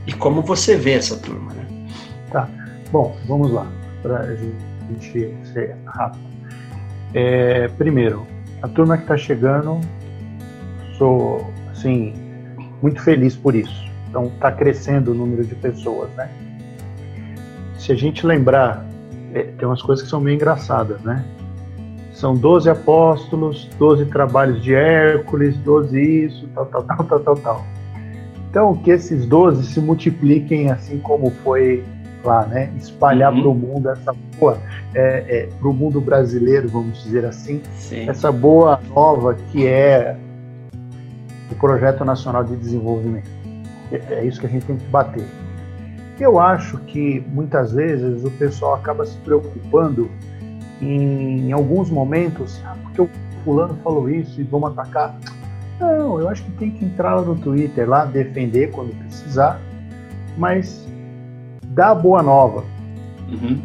E 0.07 0.13
como 0.13 0.41
você 0.41 0.75
vê 0.75 0.93
essa 0.93 1.15
turma, 1.17 1.53
né? 1.53 1.65
Tá, 2.31 2.49
bom, 2.91 3.15
vamos 3.27 3.51
lá, 3.51 3.71
para 4.01 4.21
a 4.21 4.35
gente 4.35 5.35
ser 5.53 5.75
rápido. 5.85 6.23
É, 7.13 7.67
primeiro, 7.67 8.25
a 8.63 8.67
turma 8.67 8.97
que 8.97 9.03
está 9.03 9.17
chegando, 9.17 9.79
sou, 10.97 11.53
assim, 11.71 12.13
muito 12.81 12.99
feliz 13.01 13.35
por 13.35 13.53
isso 13.53 13.88
então 14.09 14.25
está 14.25 14.51
crescendo 14.51 15.11
o 15.11 15.13
número 15.13 15.45
de 15.45 15.55
pessoas, 15.55 16.09
né? 16.15 16.29
Se 17.77 17.91
a 17.91 17.95
gente 17.95 18.25
lembrar, 18.25 18.85
é, 19.33 19.43
tem 19.43 19.67
umas 19.67 19.81
coisas 19.81 20.03
que 20.03 20.09
são 20.09 20.19
meio 20.19 20.35
engraçadas, 20.35 20.99
né? 21.01 21.23
São 22.11 22.35
12 22.35 22.69
apóstolos, 22.69 23.69
12 23.77 24.05
trabalhos 24.07 24.61
de 24.61 24.73
Hércules, 24.73 25.55
12 25.57 26.25
isso, 26.25 26.49
tal, 26.53 26.65
tal, 26.65 26.83
tal, 26.83 27.05
tal, 27.05 27.19
tal, 27.19 27.35
tal. 27.37 27.65
Então, 28.49 28.75
que 28.75 28.91
esses 28.91 29.25
12 29.25 29.63
se 29.71 29.79
multipliquem 29.79 30.71
assim 30.71 30.99
como 30.99 31.29
foi 31.43 31.83
lá, 32.23 32.45
né? 32.45 32.73
Espalhar 32.77 33.31
uhum. 33.31 33.41
para 33.41 33.49
o 33.49 33.55
mundo 33.55 33.89
essa 33.89 34.13
boa, 34.37 34.57
é, 34.93 35.23
é, 35.27 35.49
para 35.59 35.69
o 35.69 35.73
mundo 35.73 36.01
brasileiro, 36.01 36.67
vamos 36.67 37.01
dizer 37.03 37.25
assim, 37.25 37.61
Sim. 37.75 38.09
essa 38.09 38.31
boa 38.31 38.81
nova 38.93 39.35
que 39.51 39.65
é 39.65 40.17
o 41.51 41.55
Projeto 41.55 42.03
Nacional 42.03 42.43
de 42.43 42.55
Desenvolvimento. 42.55 43.38
É 43.91 44.23
isso 44.23 44.39
que 44.39 44.45
a 44.45 44.49
gente 44.49 44.65
tem 44.65 44.77
que 44.77 44.85
bater. 44.85 45.25
Eu 46.19 46.39
acho 46.39 46.77
que 46.79 47.23
muitas 47.31 47.71
vezes 47.71 48.23
o 48.23 48.31
pessoal 48.31 48.75
acaba 48.75 49.05
se 49.05 49.17
preocupando 49.19 50.09
em, 50.81 51.47
em 51.47 51.51
alguns 51.51 51.89
momentos, 51.89 52.61
ah, 52.65 52.75
porque 52.83 53.01
o 53.01 53.09
fulano 53.43 53.75
falou 53.83 54.09
isso 54.09 54.39
e 54.39 54.43
vamos 54.43 54.71
atacar. 54.71 55.17
Não, 55.79 56.19
eu 56.19 56.27
acho 56.27 56.43
que 56.43 56.51
tem 56.51 56.71
que 56.71 56.83
entrar 56.83 57.15
lá 57.15 57.21
no 57.21 57.35
Twitter, 57.35 57.89
lá 57.89 58.03
defender 58.03 58.71
quando 58.71 58.93
precisar, 58.99 59.59
mas 60.37 60.85
dá 61.67 61.95
boa 61.95 62.21
nova. 62.21 62.65
Uhum. 63.29 63.61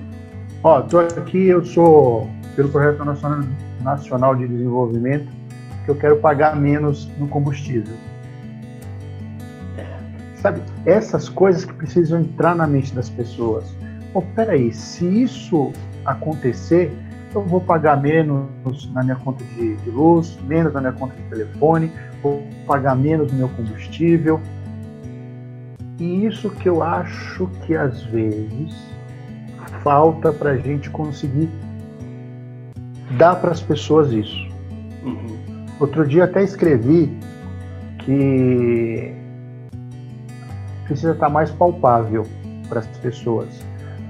Ó, 0.62 0.80
tô 0.82 1.00
aqui, 1.00 1.48
eu 1.48 1.64
sou 1.64 2.28
pelo 2.54 2.68
Projeto 2.68 3.04
Nacional, 3.04 3.44
Nacional 3.82 4.36
de 4.36 4.46
Desenvolvimento, 4.46 5.28
que 5.84 5.90
eu 5.90 5.96
quero 5.96 6.16
pagar 6.18 6.56
menos 6.56 7.08
no 7.18 7.26
combustível. 7.26 7.94
Sabe, 10.44 10.60
essas 10.84 11.26
coisas 11.30 11.64
que 11.64 11.72
precisam 11.72 12.20
entrar 12.20 12.54
na 12.54 12.66
mente 12.66 12.94
das 12.94 13.08
pessoas. 13.08 13.64
Oh, 14.12 14.20
peraí, 14.20 14.74
se 14.74 15.06
isso 15.22 15.72
acontecer, 16.04 16.92
eu 17.34 17.40
vou 17.40 17.62
pagar 17.62 17.98
menos 17.98 18.92
na 18.92 19.02
minha 19.02 19.16
conta 19.16 19.42
de, 19.42 19.74
de 19.76 19.88
luz, 19.88 20.38
menos 20.46 20.74
na 20.74 20.82
minha 20.82 20.92
conta 20.92 21.14
de 21.16 21.22
telefone, 21.30 21.90
vou 22.22 22.46
pagar 22.66 22.94
menos 22.94 23.32
no 23.32 23.38
meu 23.38 23.48
combustível. 23.48 24.38
E 25.98 26.26
isso 26.26 26.50
que 26.50 26.68
eu 26.68 26.82
acho 26.82 27.46
que 27.64 27.74
às 27.74 28.02
vezes 28.02 28.76
falta 29.82 30.30
para 30.30 30.50
a 30.50 30.56
gente 30.58 30.90
conseguir 30.90 31.48
dar 33.16 33.36
para 33.36 33.50
as 33.50 33.62
pessoas 33.62 34.12
isso. 34.12 34.46
Uhum. 35.02 35.64
Outro 35.80 36.06
dia 36.06 36.24
até 36.24 36.42
escrevi 36.42 37.18
que 38.00 39.23
precisa 40.84 41.12
estar 41.12 41.28
mais 41.28 41.50
palpável 41.50 42.26
para 42.68 42.80
as 42.80 42.86
pessoas. 42.98 43.48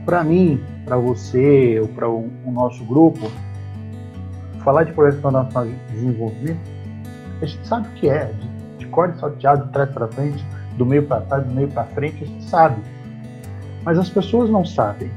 Para 0.05 0.23
mim, 0.23 0.63
para 0.85 0.97
você 0.97 1.81
ou 1.81 1.89
para 1.89 2.09
o, 2.09 2.31
o, 2.45 2.51
nosso 2.51 2.85
grupo, 2.85 3.31
falar 4.63 4.85
de 4.85 4.93
projeto 4.93 5.31
nacional 5.31 5.67
de 5.67 5.75
desenvolvimento, 5.93 6.61
a 7.41 7.47
gente 7.47 7.67
sabe 7.67 7.89
o 7.89 7.91
que 7.93 8.09
é, 8.09 8.27
de, 8.27 8.79
de 8.79 8.87
corte 8.87 9.19
salteado, 9.19 9.67
de 9.67 9.73
trás 9.73 9.91
para 9.91 10.09
frente, 10.09 10.45
do 10.77 10.85
meio 10.85 11.05
para 11.05 11.21
trás, 11.23 11.45
do 11.45 11.53
meio 11.53 11.69
para 11.69 11.85
frente, 11.85 12.25
a 12.25 12.27
gente 12.27 12.45
sabe. 12.45 12.83
Mas 13.85 13.99
as 13.99 14.09
pessoas 14.09 14.51
não 14.51 14.65
sabem. 14.65 15.11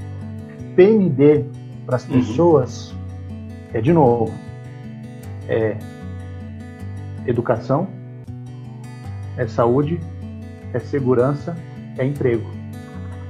PND 0.75 1.45
para 1.85 1.95
as 1.95 2.07
uhum. 2.07 2.19
pessoas 2.19 2.95
é, 3.73 3.81
de 3.81 3.93
novo, 3.93 4.33
é 5.47 5.77
educação, 7.25 7.87
é 9.37 9.45
saúde, 9.47 9.99
é 10.73 10.79
segurança, 10.79 11.55
é 11.97 12.05
emprego. 12.05 12.49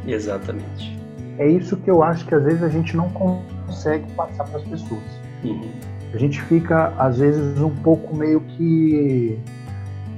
Exatamente. 0.05 0.97
É 1.37 1.47
isso 1.47 1.77
que 1.77 1.89
eu 1.89 2.01
acho 2.01 2.25
que 2.25 2.33
às 2.33 2.43
vezes 2.43 2.63
a 2.63 2.69
gente 2.69 2.95
não 2.95 3.09
consegue 3.09 4.11
passar 4.13 4.45
para 4.45 4.57
as 4.57 4.63
pessoas. 4.63 5.03
Uhum. 5.43 5.71
A 6.13 6.17
gente 6.17 6.41
fica, 6.43 6.93
às 6.97 7.19
vezes, 7.19 7.59
um 7.59 7.69
pouco 7.69 8.15
meio 8.15 8.39
que 8.41 9.37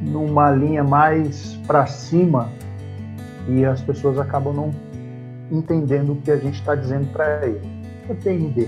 numa 0.02 0.52
linha 0.52 0.84
mais 0.84 1.60
para 1.68 1.86
cima 1.86 2.50
e 3.48 3.66
as 3.66 3.82
pessoas 3.82 4.18
acabam 4.18 4.54
não 4.54 4.72
entendendo 5.52 6.14
o 6.14 6.16
que 6.18 6.32
a 6.32 6.38
gente 6.38 6.56
está 6.56 6.76
dizendo 6.76 7.12
para 7.12 7.46
ele. 7.46 7.62
É 8.08 8.14
PND. 8.14 8.68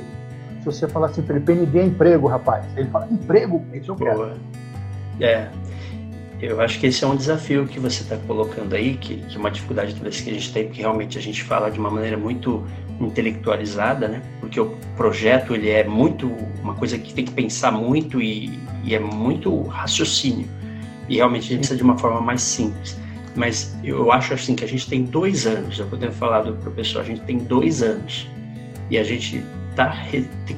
Se 0.60 0.66
você 0.66 0.88
falar 0.88 1.08
assim 1.08 1.22
para 1.22 1.36
ele, 1.36 1.46
PND 1.46 1.80
é 1.80 1.86
emprego, 1.86 2.28
rapaz. 2.28 2.66
Ele 2.76 2.90
fala, 2.90 3.08
emprego? 3.10 3.64
Isso 3.74 3.92
eu 3.92 3.96
quero. 3.96 4.34
É. 5.20 5.50
Eu 6.41 6.60
acho 6.60 6.80
que 6.80 6.88
esse 6.88 7.04
é 7.04 7.08
um 7.08 7.15
desafio 7.15 7.67
que 7.67 7.80
você 7.80 8.01
está 8.01 8.17
colocando 8.17 8.73
aí, 8.73 8.97
que, 8.97 9.17
que 9.17 9.36
é 9.36 9.39
uma 9.39 9.51
dificuldade 9.51 9.93
talvez 9.93 10.21
que 10.21 10.30
a 10.32 10.34
gente 10.34 10.51
tem, 10.51 10.65
porque 10.65 10.82
realmente 10.82 11.17
a 11.17 11.21
gente 11.21 11.43
fala 11.43 11.69
de 11.69 11.77
uma 11.77 11.91
maneira 11.91 12.17
muito 12.17 12.65
intelectualizada, 12.99 14.08
né? 14.08 14.23
Porque 14.39 14.60
o 14.60 14.75
projeto 14.97 15.54
ele 15.54 15.69
é 15.69 15.84
muito 15.84 16.32
uma 16.63 16.73
coisa 16.73 16.97
que 16.97 17.13
tem 17.13 17.25
que 17.25 17.32
pensar 17.32 17.71
muito 17.71 18.19
e, 18.19 18.60
e 18.84 18.95
é 18.95 18.99
muito 18.99 19.62
raciocínio. 19.67 20.47
E 21.08 21.17
realmente 21.17 21.45
a 21.45 21.47
gente 21.49 21.58
precisa 21.60 21.77
de 21.77 21.84
uma 21.84 21.97
forma 21.97 22.19
mais 22.19 22.41
simples. 22.41 22.99
Mas 23.36 23.77
eu 23.84 24.12
acho 24.12 24.34
assim 24.34 24.56
que 24.56 24.63
a 24.63 24.67
gente 24.67 24.88
tem 24.89 25.04
dois 25.04 25.45
anos, 25.45 25.77
eu 25.77 25.86
podendo 25.86 26.13
falar 26.13 26.41
para 26.41 26.69
o 26.69 26.73
pessoal, 26.73 27.04
a 27.04 27.08
gente 27.08 27.21
tem 27.21 27.38
dois 27.38 27.84
anos 27.84 28.27
e 28.89 28.97
a 28.97 29.04
gente 29.04 29.43
está 29.69 29.95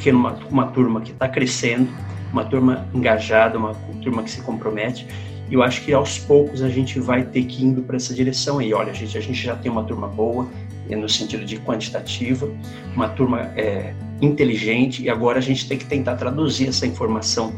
tendo 0.01 0.17
uma, 0.17 0.33
uma 0.49 0.67
turma 0.67 1.01
que 1.01 1.11
está 1.11 1.27
crescendo, 1.27 1.87
uma 2.31 2.45
turma 2.45 2.87
engajada, 2.93 3.57
uma 3.57 3.75
turma 4.01 4.23
que 4.23 4.31
se 4.31 4.41
compromete. 4.41 5.05
E 5.49 5.53
eu 5.53 5.61
acho 5.61 5.81
que 5.83 5.93
aos 5.93 6.17
poucos 6.17 6.61
a 6.61 6.69
gente 6.69 6.99
vai 6.99 7.23
ter 7.23 7.43
que 7.43 7.61
ir 7.61 7.67
indo 7.67 7.81
para 7.81 7.95
essa 7.95 8.13
direção 8.13 8.59
aí. 8.59 8.73
Olha, 8.73 8.93
gente, 8.93 9.17
a 9.17 9.21
gente 9.21 9.41
já 9.41 9.55
tem 9.55 9.71
uma 9.71 9.83
turma 9.83 10.07
boa, 10.07 10.47
é 10.89 10.95
no 10.95 11.07
sentido 11.07 11.45
de 11.45 11.57
quantitativa, 11.57 12.49
uma 12.95 13.09
turma 13.09 13.51
é, 13.55 13.93
inteligente, 14.21 15.03
e 15.03 15.09
agora 15.09 15.39
a 15.39 15.41
gente 15.41 15.67
tem 15.67 15.77
que 15.77 15.85
tentar 15.85 16.15
traduzir 16.15 16.69
essa 16.69 16.87
informação 16.87 17.53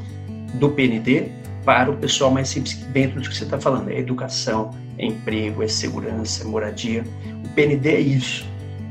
do 0.55 0.69
PND 0.69 1.29
para 1.63 1.89
o 1.89 1.97
pessoal 1.97 2.29
mais 2.29 2.49
simples, 2.49 2.75
dentro 2.93 3.21
do 3.21 3.29
que 3.29 3.35
você 3.35 3.43
está 3.43 3.59
falando. 3.59 3.89
É 3.89 3.99
educação, 3.99 4.71
é 4.97 5.05
emprego, 5.05 5.63
é 5.63 5.67
segurança, 5.67 6.43
é 6.43 6.47
moradia. 6.47 7.03
O 7.43 7.49
PND 7.49 7.89
é 7.89 7.99
isso. 7.99 8.45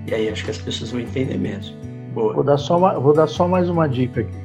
E 0.06 0.14
aí 0.14 0.28
acho 0.28 0.44
que 0.44 0.50
as 0.50 0.58
pessoas 0.58 0.90
vão 0.90 1.00
entender 1.00 1.38
mesmo. 1.38 1.76
Boa. 2.12 2.34
Vou 2.34 2.44
dar 2.44 2.58
só, 2.58 2.76
uma, 2.76 2.98
vou 2.98 3.14
dar 3.14 3.26
só 3.26 3.48
mais 3.48 3.68
uma 3.68 3.88
dica 3.88 4.20
aqui. 4.20 4.44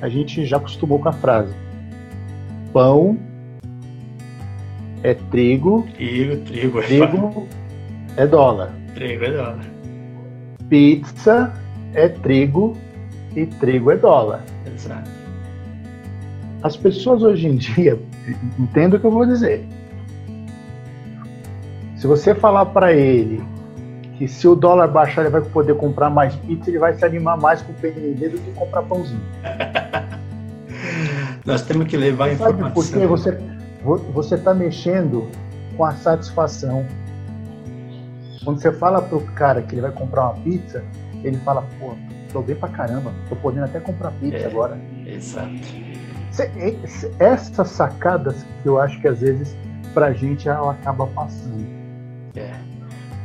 A 0.00 0.08
gente 0.08 0.44
já 0.44 0.56
acostumou 0.56 0.98
com 0.98 1.08
a 1.08 1.12
frase: 1.12 1.54
pão 2.72 3.18
é 5.02 5.14
trigo. 5.14 5.86
Trigo, 5.94 6.44
trigo 6.44 6.78
é 6.80 6.82
Trigo 6.82 7.48
é 8.16 8.26
dólar. 8.26 8.72
Trigo 8.94 9.24
é 9.24 9.30
dólar. 9.30 9.64
Pizza 10.68 11.52
é 11.94 12.08
trigo 12.08 12.76
e 13.36 13.46
trigo 13.46 13.90
é 13.90 13.96
dólar. 13.96 14.42
Exato. 14.66 15.10
As 16.62 16.76
pessoas 16.76 17.22
hoje 17.22 17.48
em 17.48 17.56
dia, 17.56 17.98
entendo 18.58 18.96
o 18.96 19.00
que 19.00 19.06
eu 19.06 19.10
vou 19.10 19.26
dizer. 19.26 19.66
Se 21.96 22.06
você 22.06 22.34
falar 22.34 22.66
para 22.66 22.92
ele 22.92 23.42
que 24.16 24.28
se 24.28 24.46
o 24.46 24.54
dólar 24.54 24.88
baixar 24.88 25.22
ele 25.22 25.30
vai 25.30 25.40
poder 25.40 25.74
comprar 25.74 26.10
mais 26.10 26.34
pizza, 26.36 26.70
ele 26.70 26.78
vai 26.78 26.94
se 26.94 27.04
animar 27.04 27.36
mais 27.36 27.62
com 27.62 27.72
o 27.72 27.74
PND 27.74 28.28
do 28.28 28.38
que 28.38 28.52
comprar 28.52 28.82
pãozinho. 28.82 29.20
Nós 31.44 31.62
temos 31.62 31.86
que 31.88 31.96
levar 31.96 32.26
a 32.26 32.32
informação. 32.32 32.72
Porque 32.72 33.06
você 33.06 33.38
você 34.12 34.36
está 34.36 34.54
mexendo 34.54 35.28
com 35.76 35.84
a 35.84 35.92
satisfação. 35.92 36.86
Quando 38.44 38.60
você 38.60 38.72
fala 38.72 39.02
pro 39.02 39.20
cara 39.34 39.62
que 39.62 39.74
ele 39.74 39.82
vai 39.82 39.92
comprar 39.92 40.30
uma 40.30 40.34
pizza, 40.34 40.84
ele 41.22 41.36
fala, 41.38 41.66
pô, 41.78 41.94
tô 42.32 42.42
bem 42.42 42.56
pra 42.56 42.68
caramba, 42.68 43.12
tô 43.28 43.36
podendo 43.36 43.64
até 43.64 43.80
comprar 43.80 44.10
pizza 44.12 44.36
é, 44.36 44.46
agora. 44.46 44.80
Exato. 45.06 45.52
Essas 47.18 47.68
sacadas 47.68 48.46
que 48.62 48.68
eu 48.68 48.80
acho 48.80 49.00
que 49.00 49.08
às 49.08 49.20
vezes 49.20 49.56
pra 49.92 50.12
gente 50.12 50.48
ela 50.48 50.72
acaba 50.72 51.06
passando. 51.08 51.66
É. 52.34 52.52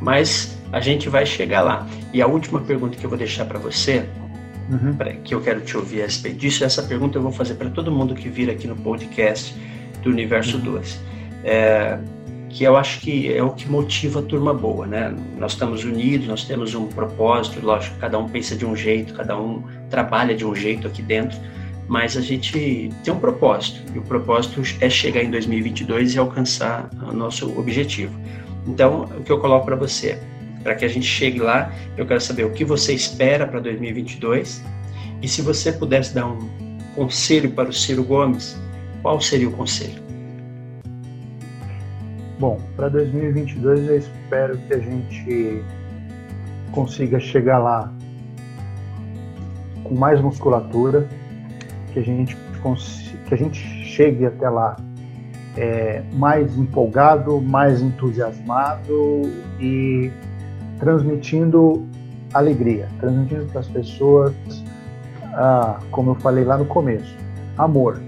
Mas 0.01 0.58
a 0.71 0.80
gente 0.80 1.10
vai 1.10 1.25
chegar 1.25 1.62
lá. 1.62 1.88
E 2.13 2.21
a 2.21 2.27
última 2.27 2.60
pergunta 2.62 2.97
que 2.97 3.06
eu 3.06 3.10
vou 3.10 3.17
deixar 3.17 3.45
para 3.45 3.58
você, 3.58 4.08
uhum. 4.69 4.93
pra, 4.93 5.13
que 5.13 5.34
eu 5.34 5.41
quero 5.41 5.62
te 5.62 5.75
ouvir 5.77 6.01
a 6.01 6.06
respeito 6.06 6.38
disso, 6.38 6.63
essa 6.63 6.84
pergunta 6.84 7.17
eu 7.17 7.21
vou 7.21 7.32
fazer 7.32 7.56
para 7.56 7.69
todo 7.69 7.91
mundo 7.91 8.15
que 8.15 8.30
vir 8.30 8.49
aqui 8.49 8.67
no 8.67 8.75
podcast 8.75 9.56
do 10.03 10.10
Universo 10.10 10.58
uhum. 10.58 10.63
2. 10.63 10.99
É, 11.43 11.99
que 12.49 12.63
eu 12.63 12.75
acho 12.75 13.01
que 13.01 13.32
é 13.32 13.43
o 13.43 13.51
que 13.51 13.69
motiva 13.69 14.19
a 14.19 14.23
turma 14.23 14.53
boa, 14.53 14.88
né? 14.88 15.13
Nós 15.38 15.51
estamos 15.51 15.84
unidos, 15.84 16.27
nós 16.27 16.43
temos 16.45 16.73
um 16.73 16.88
propósito, 16.88 17.63
lógico, 17.63 17.97
cada 17.99 18.17
um 18.17 18.27
pensa 18.27 18.56
de 18.56 18.65
um 18.65 18.75
jeito, 18.75 19.13
cada 19.13 19.39
um 19.39 19.63
trabalha 19.89 20.36
de 20.36 20.45
um 20.45 20.56
jeito 20.56 20.88
aqui 20.88 21.01
dentro, 21.01 21.38
mas 21.88 22.17
a 22.17 22.21
gente 22.21 22.89
tem 23.03 23.13
um 23.13 23.19
propósito, 23.19 23.82
e 23.93 23.99
o 23.99 24.01
propósito 24.01 24.62
é 24.82 24.89
chegar 24.89 25.23
em 25.23 25.30
2022 25.30 26.15
e 26.15 26.19
alcançar 26.19 26.89
o 27.10 27.13
nosso 27.13 27.58
objetivo. 27.60 28.17
Então, 28.65 29.03
o 29.03 29.23
que 29.23 29.32
eu 29.32 29.39
coloco 29.39 29.65
para 29.65 29.75
você, 29.75 30.19
para 30.67 30.75
que 30.75 30.84
a 30.84 30.89
gente 30.89 31.06
chegue 31.06 31.39
lá, 31.39 31.71
eu 31.95 32.06
quero 32.06 32.19
saber 32.19 32.43
o 32.43 32.51
que 32.51 32.65
você 32.65 32.93
espera 32.93 33.47
para 33.47 33.62
2022 33.62 34.62
e 35.21 35.27
se 35.27 35.41
você 35.41 35.71
pudesse 35.71 36.13
dar 36.13 36.27
um 36.27 36.39
conselho 36.93 37.49
para 37.51 37.69
o 37.69 37.73
Ciro 37.73 38.03
Gomes, 38.03 38.62
qual 39.01 39.21
seria 39.21 39.47
o 39.47 39.53
conselho? 39.53 40.03
Bom, 42.38 42.60
para 42.75 42.89
2022 42.89 43.88
eu 43.88 43.97
espero 43.97 44.58
que 44.58 44.73
a 44.73 44.80
gente 44.80 45.63
consiga 46.73 47.17
chegar 47.17 47.60
lá 47.60 47.89
com 49.86 49.95
mais 49.95 50.19
musculatura, 50.19 51.08
que 51.93 51.99
a 51.99 52.03
gente 52.03 52.36
que 53.25 53.34
a 53.34 53.38
gente 53.38 53.58
chegue 53.86 54.25
até 54.25 54.49
lá 54.49 54.75
é, 55.56 56.03
mais 56.12 56.58
empolgado, 56.58 57.39
mais 57.39 57.82
entusiasmado 57.82 59.21
e 59.62 60.12
transmitindo 60.80 61.86
alegria, 62.34 62.88
transmitindo 63.00 63.46
para 63.48 63.62
as 63.62 63.68
pessoas, 63.68 64.34
ah, 65.34 65.80
como 65.92 66.12
eu 66.12 66.16
falei 66.16 66.44
lá 66.44 66.58
no 66.58 66.66
começo, 66.66 67.16
amor. 67.58 68.02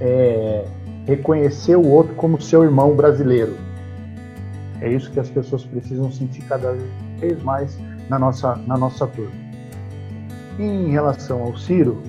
É, 0.00 0.64
reconhecer 1.06 1.76
o 1.76 1.86
outro 1.86 2.14
como 2.14 2.40
seu 2.40 2.62
irmão 2.62 2.94
brasileiro. 2.94 3.56
É 4.80 4.92
isso 4.92 5.10
que 5.10 5.18
as 5.18 5.28
pessoas 5.28 5.64
precisam 5.64 6.10
sentir 6.12 6.42
cada 6.42 6.76
vez 7.18 7.42
mais 7.42 7.78
na 8.08 8.18
nossa, 8.18 8.56
na 8.66 8.76
nossa 8.76 9.06
turma. 9.06 9.32
Em 10.58 10.90
relação 10.90 11.42
ao 11.42 11.56
Ciro, 11.56 12.00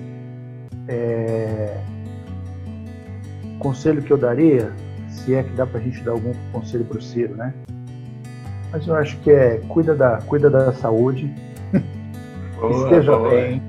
é, 0.87 1.77
o 3.55 3.59
conselho 3.59 4.01
que 4.01 4.11
eu 4.11 4.17
daria, 4.17 4.71
se 5.07 5.33
é 5.33 5.43
que 5.43 5.51
dá 5.51 5.65
para 5.65 5.79
a 5.79 5.83
gente 5.83 6.03
dar 6.03 6.11
algum 6.11 6.33
conselho 6.51 6.85
para 6.85 6.97
o 6.97 7.01
Ciro, 7.01 7.35
né? 7.35 7.53
Mas 8.71 8.87
eu 8.87 8.95
acho 8.95 9.17
que 9.17 9.31
é 9.31 9.61
cuida 9.67 9.95
da, 9.95 10.17
cuida 10.21 10.49
da 10.49 10.71
saúde, 10.73 11.33
boa, 12.59 12.83
esteja 12.83 13.17
boa. 13.17 13.29
bem, 13.29 13.61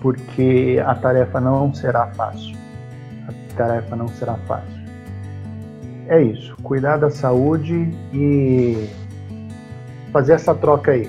porque 0.00 0.82
a 0.84 0.94
tarefa 0.94 1.40
não 1.40 1.74
será 1.74 2.06
fácil. 2.08 2.56
A 3.28 3.56
tarefa 3.56 3.96
não 3.96 4.08
será 4.08 4.34
fácil. 4.46 4.76
É 6.08 6.22
isso, 6.22 6.56
cuidar 6.62 6.98
da 6.98 7.10
saúde 7.10 7.90
e 8.12 8.88
fazer 10.12 10.34
essa 10.34 10.54
troca 10.54 10.92
aí. 10.92 11.08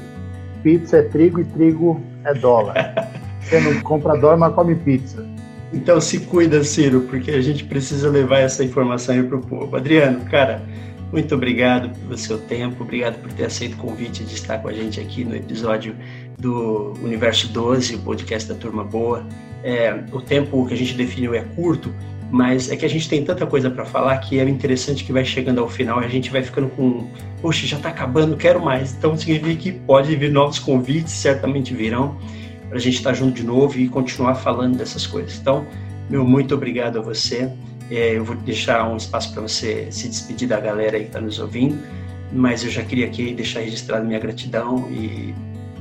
Pizza 0.64 0.98
é 0.98 1.02
trigo 1.04 1.40
e 1.40 1.46
trigo 1.46 2.02
é 2.24 2.34
dólar. 2.34 2.76
Você 3.42 3.60
não 3.62 3.80
compra 3.82 4.18
dólar, 4.18 4.38
mas 4.38 4.54
come 4.54 4.76
pizza. 4.76 5.24
Então 5.72 6.02
se 6.02 6.20
cuida, 6.22 6.64
Ciro, 6.64 7.02
porque 7.02 7.32
a 7.32 7.42
gente 7.42 7.64
precisa 7.64 8.10
levar 8.10 8.40
essa 8.40 8.64
informação 8.64 9.16
aí 9.16 9.24
para 9.24 9.38
o 9.38 9.42
povo. 9.42 9.76
Adriano, 9.76 10.22
cara, 10.26 10.62
muito 11.12 11.34
obrigado 11.34 11.90
pelo 12.00 12.18
seu 12.18 12.38
tempo, 12.38 12.84
obrigado 12.84 13.22
por 13.22 13.32
ter 13.32 13.46
aceito 13.46 13.74
o 13.74 13.78
convite 13.78 14.24
de 14.24 14.34
estar 14.34 14.58
com 14.60 14.68
a 14.68 14.74
gente 14.74 15.00
aqui 15.00 15.24
no 15.24 15.36
episódio 15.36 15.96
do 16.38 16.94
Universo 17.02 17.48
12, 17.48 17.96
o 17.96 18.00
podcast 18.00 18.50
da 18.50 18.56
Turma 18.56 18.84
Boa. 18.84 19.26
É, 19.64 20.04
o 20.12 20.22
tempo 20.22 20.66
que 20.68 20.74
a 20.74 20.78
gente 20.78 20.94
definiu 20.94 21.34
é 21.34 21.42
curto, 21.42 21.94
mas 22.30 22.70
é 22.70 22.76
que 22.76 22.86
a 22.86 22.90
gente 22.90 23.08
tem 23.08 23.24
tanta 23.24 23.46
coisa 23.46 23.70
para 23.70 23.86
falar 23.86 24.18
que 24.18 24.38
é 24.40 24.48
interessante 24.48 25.04
que 25.04 25.14
vai 25.14 25.24
chegando 25.24 25.62
ao 25.62 25.70
final 25.70 26.00
a 26.00 26.08
gente 26.08 26.30
vai 26.30 26.44
ficando 26.44 26.68
com, 26.70 27.10
poxa, 27.42 27.66
já 27.66 27.78
está 27.78 27.90
acabando, 27.90 28.36
quero 28.36 28.62
mais. 28.62 28.94
Então 28.94 29.18
significa 29.18 29.56
que 29.56 29.72
pode 29.72 30.14
vir 30.16 30.32
novos 30.32 30.60
convites, 30.60 31.14
certamente 31.14 31.74
virão, 31.74 32.18
para 32.68 32.78
a 32.78 32.82
gente 32.82 32.98
estar 32.98 33.12
tá 33.12 33.16
junto 33.16 33.34
de 33.34 33.44
novo 33.44 33.80
e 33.80 33.88
continuar 33.88 34.36
falando 34.36 34.78
dessas 34.78 35.08
coisas. 35.08 35.40
Então, 35.40 35.66
meu 36.10 36.26
muito 36.26 36.54
obrigado 36.54 37.00
a 37.00 37.02
você. 37.02 37.50
É, 37.90 38.18
eu 38.18 38.24
vou 38.24 38.36
deixar 38.36 38.88
um 38.90 38.98
espaço 38.98 39.32
para 39.34 39.42
você 39.42 39.88
se 39.92 40.10
despedir 40.10 40.48
da 40.48 40.60
galera 40.60 40.98
aí 40.98 41.04
que 41.04 41.10
está 41.10 41.22
nos 41.22 41.40
ouvindo, 41.40 41.78
mas 42.32 42.64
eu 42.64 42.70
já 42.70 42.84
queria 42.84 43.06
aqui 43.06 43.34
deixar 43.34 43.62
registrado 43.62 44.06
minha 44.06 44.20
gratidão 44.20 44.90
e 44.92 45.34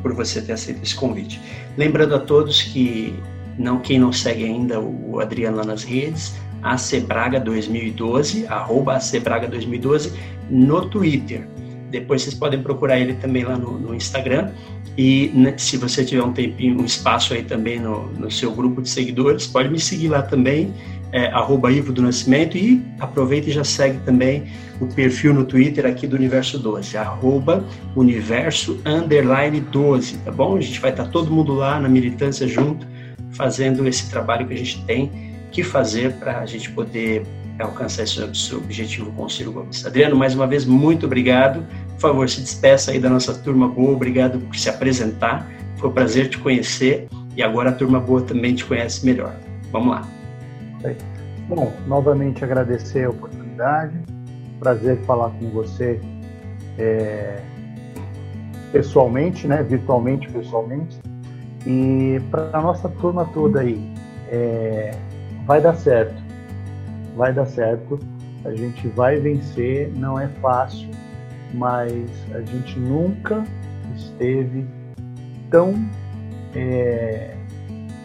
por 0.02 0.14
você 0.14 0.40
ter 0.40 0.52
aceito 0.52 0.82
esse 0.82 0.94
convite. 0.94 1.40
Lembrando 1.76 2.14
a 2.14 2.18
todos 2.20 2.62
que 2.62 3.12
não, 3.58 3.80
quem 3.80 3.98
não 3.98 4.12
segue 4.12 4.44
ainda 4.44 4.78
o 4.80 5.18
Adriano 5.20 5.56
lá 5.56 5.64
nas 5.64 5.82
redes, 5.82 6.34
acebraga 6.62 7.40
2012, 7.40 8.46
arroba 8.46 8.94
acebraga 8.94 9.48
2012 9.48 10.12
no 10.50 10.88
Twitter. 10.88 11.46
Depois 11.90 12.22
vocês 12.22 12.34
podem 12.34 12.62
procurar 12.62 12.98
ele 12.98 13.14
também 13.14 13.44
lá 13.44 13.56
no, 13.56 13.78
no 13.78 13.94
Instagram. 13.94 14.50
E 14.98 15.30
né, 15.34 15.54
se 15.56 15.76
você 15.76 16.04
tiver 16.04 16.22
um 16.22 16.32
tempinho, 16.32 16.80
um 16.80 16.84
espaço 16.84 17.34
aí 17.34 17.42
também 17.42 17.78
no, 17.78 18.06
no 18.12 18.30
seu 18.30 18.52
grupo 18.52 18.80
de 18.80 18.88
seguidores, 18.88 19.46
pode 19.46 19.68
me 19.68 19.78
seguir 19.78 20.08
lá 20.08 20.22
também, 20.22 20.72
é, 21.12 21.26
arroba 21.28 21.70
Ivo 21.70 21.92
do 21.92 22.02
Nascimento, 22.02 22.56
e 22.56 22.84
aproveita 22.98 23.48
e 23.48 23.52
já 23.52 23.64
segue 23.64 23.98
também 24.04 24.44
o 24.80 24.86
perfil 24.86 25.32
no 25.32 25.44
Twitter 25.44 25.86
aqui 25.86 26.06
do 26.06 26.16
Universo 26.16 26.58
12, 26.58 26.96
arroba 26.96 27.64
universo 27.94 28.80
underline 28.84 29.60
12, 29.60 30.18
tá 30.18 30.30
bom? 30.30 30.56
A 30.56 30.60
gente 30.60 30.80
vai 30.80 30.90
estar 30.90 31.06
todo 31.06 31.30
mundo 31.30 31.54
lá 31.54 31.80
na 31.80 31.88
militância 31.88 32.46
junto, 32.46 32.86
fazendo 33.32 33.86
esse 33.86 34.10
trabalho 34.10 34.46
que 34.46 34.54
a 34.54 34.58
gente 34.58 34.82
tem 34.84 35.10
que 35.50 35.62
fazer 35.62 36.12
para 36.14 36.40
a 36.40 36.46
gente 36.46 36.70
poder 36.70 37.24
alcançar 37.58 38.02
esse 38.02 38.22
objetivo 38.54 39.10
com 39.12 39.24
o 39.24 39.30
Ciro 39.30 39.52
Gomes. 39.52 39.84
Adriano, 39.86 40.16
mais 40.16 40.34
uma 40.34 40.46
vez, 40.46 40.64
muito 40.64 41.06
obrigado. 41.06 41.64
Por 41.94 42.00
favor, 42.00 42.28
se 42.28 42.40
despeça 42.40 42.90
aí 42.90 42.98
da 42.98 43.08
nossa 43.08 43.32
turma 43.32 43.68
boa. 43.68 43.92
Obrigado 43.92 44.38
por 44.38 44.54
se 44.54 44.68
apresentar. 44.68 45.48
Foi 45.76 45.88
um 45.88 45.92
prazer 45.92 46.28
te 46.28 46.38
conhecer 46.38 47.08
e 47.34 47.42
agora 47.42 47.70
a 47.70 47.72
turma 47.72 48.00
boa 48.00 48.20
também 48.20 48.54
te 48.54 48.64
conhece 48.64 49.04
melhor. 49.04 49.34
Vamos 49.72 49.90
lá. 49.90 50.15
Bom, 51.48 51.72
novamente 51.86 52.44
agradecer 52.44 53.04
a 53.04 53.10
oportunidade. 53.10 53.96
Prazer 54.58 54.98
falar 55.02 55.30
com 55.30 55.50
você 55.50 56.00
é, 56.78 57.40
pessoalmente, 58.72 59.46
né? 59.46 59.62
Virtualmente, 59.62 60.28
pessoalmente. 60.30 60.98
E 61.66 62.20
para 62.30 62.50
a 62.52 62.60
nossa 62.60 62.88
turma 62.88 63.24
toda 63.32 63.60
aí, 63.60 63.92
é, 64.28 64.96
vai 65.46 65.60
dar 65.60 65.74
certo. 65.74 66.14
Vai 67.16 67.32
dar 67.32 67.46
certo. 67.46 67.98
A 68.44 68.54
gente 68.54 68.88
vai 68.88 69.18
vencer. 69.18 69.92
Não 69.96 70.18
é 70.18 70.28
fácil, 70.40 70.90
mas 71.54 72.10
a 72.32 72.40
gente 72.40 72.78
nunca 72.78 73.44
esteve 73.94 74.66
tão 75.50 75.74
é, 76.54 77.34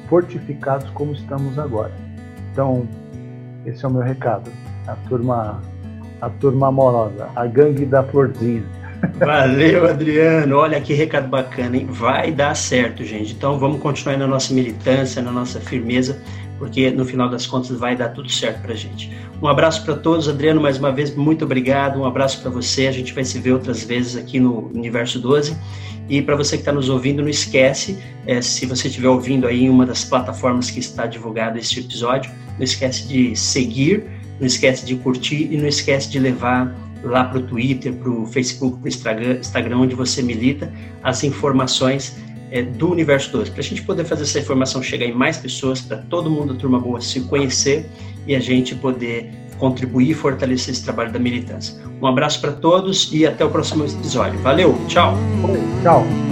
fortificados 0.07 0.89
como 0.91 1.11
estamos 1.13 1.57
agora. 1.57 2.00
Então, 2.51 2.87
esse 3.65 3.83
é 3.83 3.87
o 3.87 3.91
meu 3.91 4.01
recado. 4.01 4.51
A 4.87 4.95
turma, 5.07 5.61
a 6.19 6.29
turma 6.29 6.67
amorosa, 6.67 7.29
a 7.35 7.45
gangue 7.45 7.85
da 7.85 8.03
florzinha. 8.03 8.63
Valeu, 9.19 9.89
Adriano. 9.89 10.57
Olha 10.57 10.79
que 10.79 10.93
recado 10.93 11.27
bacana, 11.27 11.75
hein? 11.75 11.87
Vai 11.89 12.31
dar 12.31 12.55
certo, 12.55 13.03
gente. 13.03 13.33
Então 13.33 13.57
vamos 13.57 13.81
continuar 13.81 14.17
na 14.17 14.27
nossa 14.27 14.53
militância, 14.53 15.21
na 15.21 15.31
nossa 15.31 15.59
firmeza, 15.59 16.21
porque 16.61 16.91
no 16.91 17.03
final 17.03 17.27
das 17.27 17.47
contas 17.47 17.75
vai 17.75 17.95
dar 17.95 18.09
tudo 18.09 18.31
certo 18.31 18.61
pra 18.61 18.75
gente. 18.75 19.11
Um 19.41 19.47
abraço 19.47 19.83
para 19.83 19.95
todos, 19.95 20.29
Adriano, 20.29 20.61
mais 20.61 20.77
uma 20.77 20.91
vez, 20.91 21.15
muito 21.15 21.43
obrigado. 21.43 21.99
Um 21.99 22.05
abraço 22.05 22.39
para 22.39 22.51
você. 22.51 22.85
A 22.85 22.91
gente 22.91 23.15
vai 23.15 23.25
se 23.25 23.39
ver 23.39 23.53
outras 23.53 23.83
vezes 23.83 24.15
aqui 24.15 24.39
no 24.39 24.67
Universo 24.67 25.19
12. 25.19 25.57
E 26.07 26.21
para 26.21 26.35
você 26.35 26.57
que 26.57 26.61
está 26.61 26.71
nos 26.71 26.87
ouvindo, 26.87 27.23
não 27.23 27.29
esquece, 27.29 27.97
é, 28.27 28.43
se 28.43 28.67
você 28.67 28.89
estiver 28.89 29.07
ouvindo 29.07 29.47
aí 29.47 29.63
em 29.63 29.69
uma 29.71 29.87
das 29.87 30.03
plataformas 30.03 30.69
que 30.69 30.79
está 30.79 31.07
divulgado 31.07 31.57
este 31.57 31.79
episódio, 31.79 32.31
não 32.59 32.63
esquece 32.63 33.07
de 33.07 33.35
seguir, 33.35 34.05
não 34.39 34.45
esquece 34.45 34.85
de 34.85 34.95
curtir 34.97 35.47
e 35.51 35.57
não 35.57 35.67
esquece 35.67 36.11
de 36.11 36.19
levar 36.19 36.75
lá 37.03 37.23
para 37.23 37.39
o 37.39 37.41
Twitter, 37.41 37.91
para 37.93 38.11
o 38.11 38.27
Facebook, 38.27 38.77
para 38.77 38.83
o 38.83 38.87
Instagram, 39.39 39.77
onde 39.79 39.95
você 39.95 40.21
milita, 40.21 40.71
as 41.01 41.23
informações 41.23 42.15
é, 42.51 42.61
do 42.61 42.91
Universo 42.91 43.31
12, 43.31 43.51
para 43.51 43.61
a 43.61 43.63
gente 43.63 43.81
poder 43.81 44.03
fazer 44.03 44.23
essa 44.23 44.39
informação 44.39 44.83
chegar 44.83 45.05
em 45.05 45.13
mais 45.13 45.37
pessoas, 45.37 45.81
para 45.81 45.97
todo 45.97 46.29
mundo 46.29 46.53
da 46.53 46.59
Turma 46.59 46.79
Boa 46.79 46.99
se 47.01 47.21
conhecer 47.21 47.89
e 48.27 48.35
a 48.35 48.39
gente 48.39 48.75
poder 48.75 49.31
contribuir 49.57 50.11
e 50.11 50.13
fortalecer 50.13 50.73
esse 50.73 50.83
trabalho 50.83 51.11
da 51.11 51.19
militância. 51.19 51.75
Um 52.01 52.07
abraço 52.07 52.41
para 52.41 52.51
todos 52.51 53.09
e 53.13 53.25
até 53.25 53.45
o 53.45 53.49
próximo 53.49 53.85
episódio. 53.85 54.39
Valeu, 54.39 54.75
tchau! 54.87 55.15
Tchau! 55.81 56.30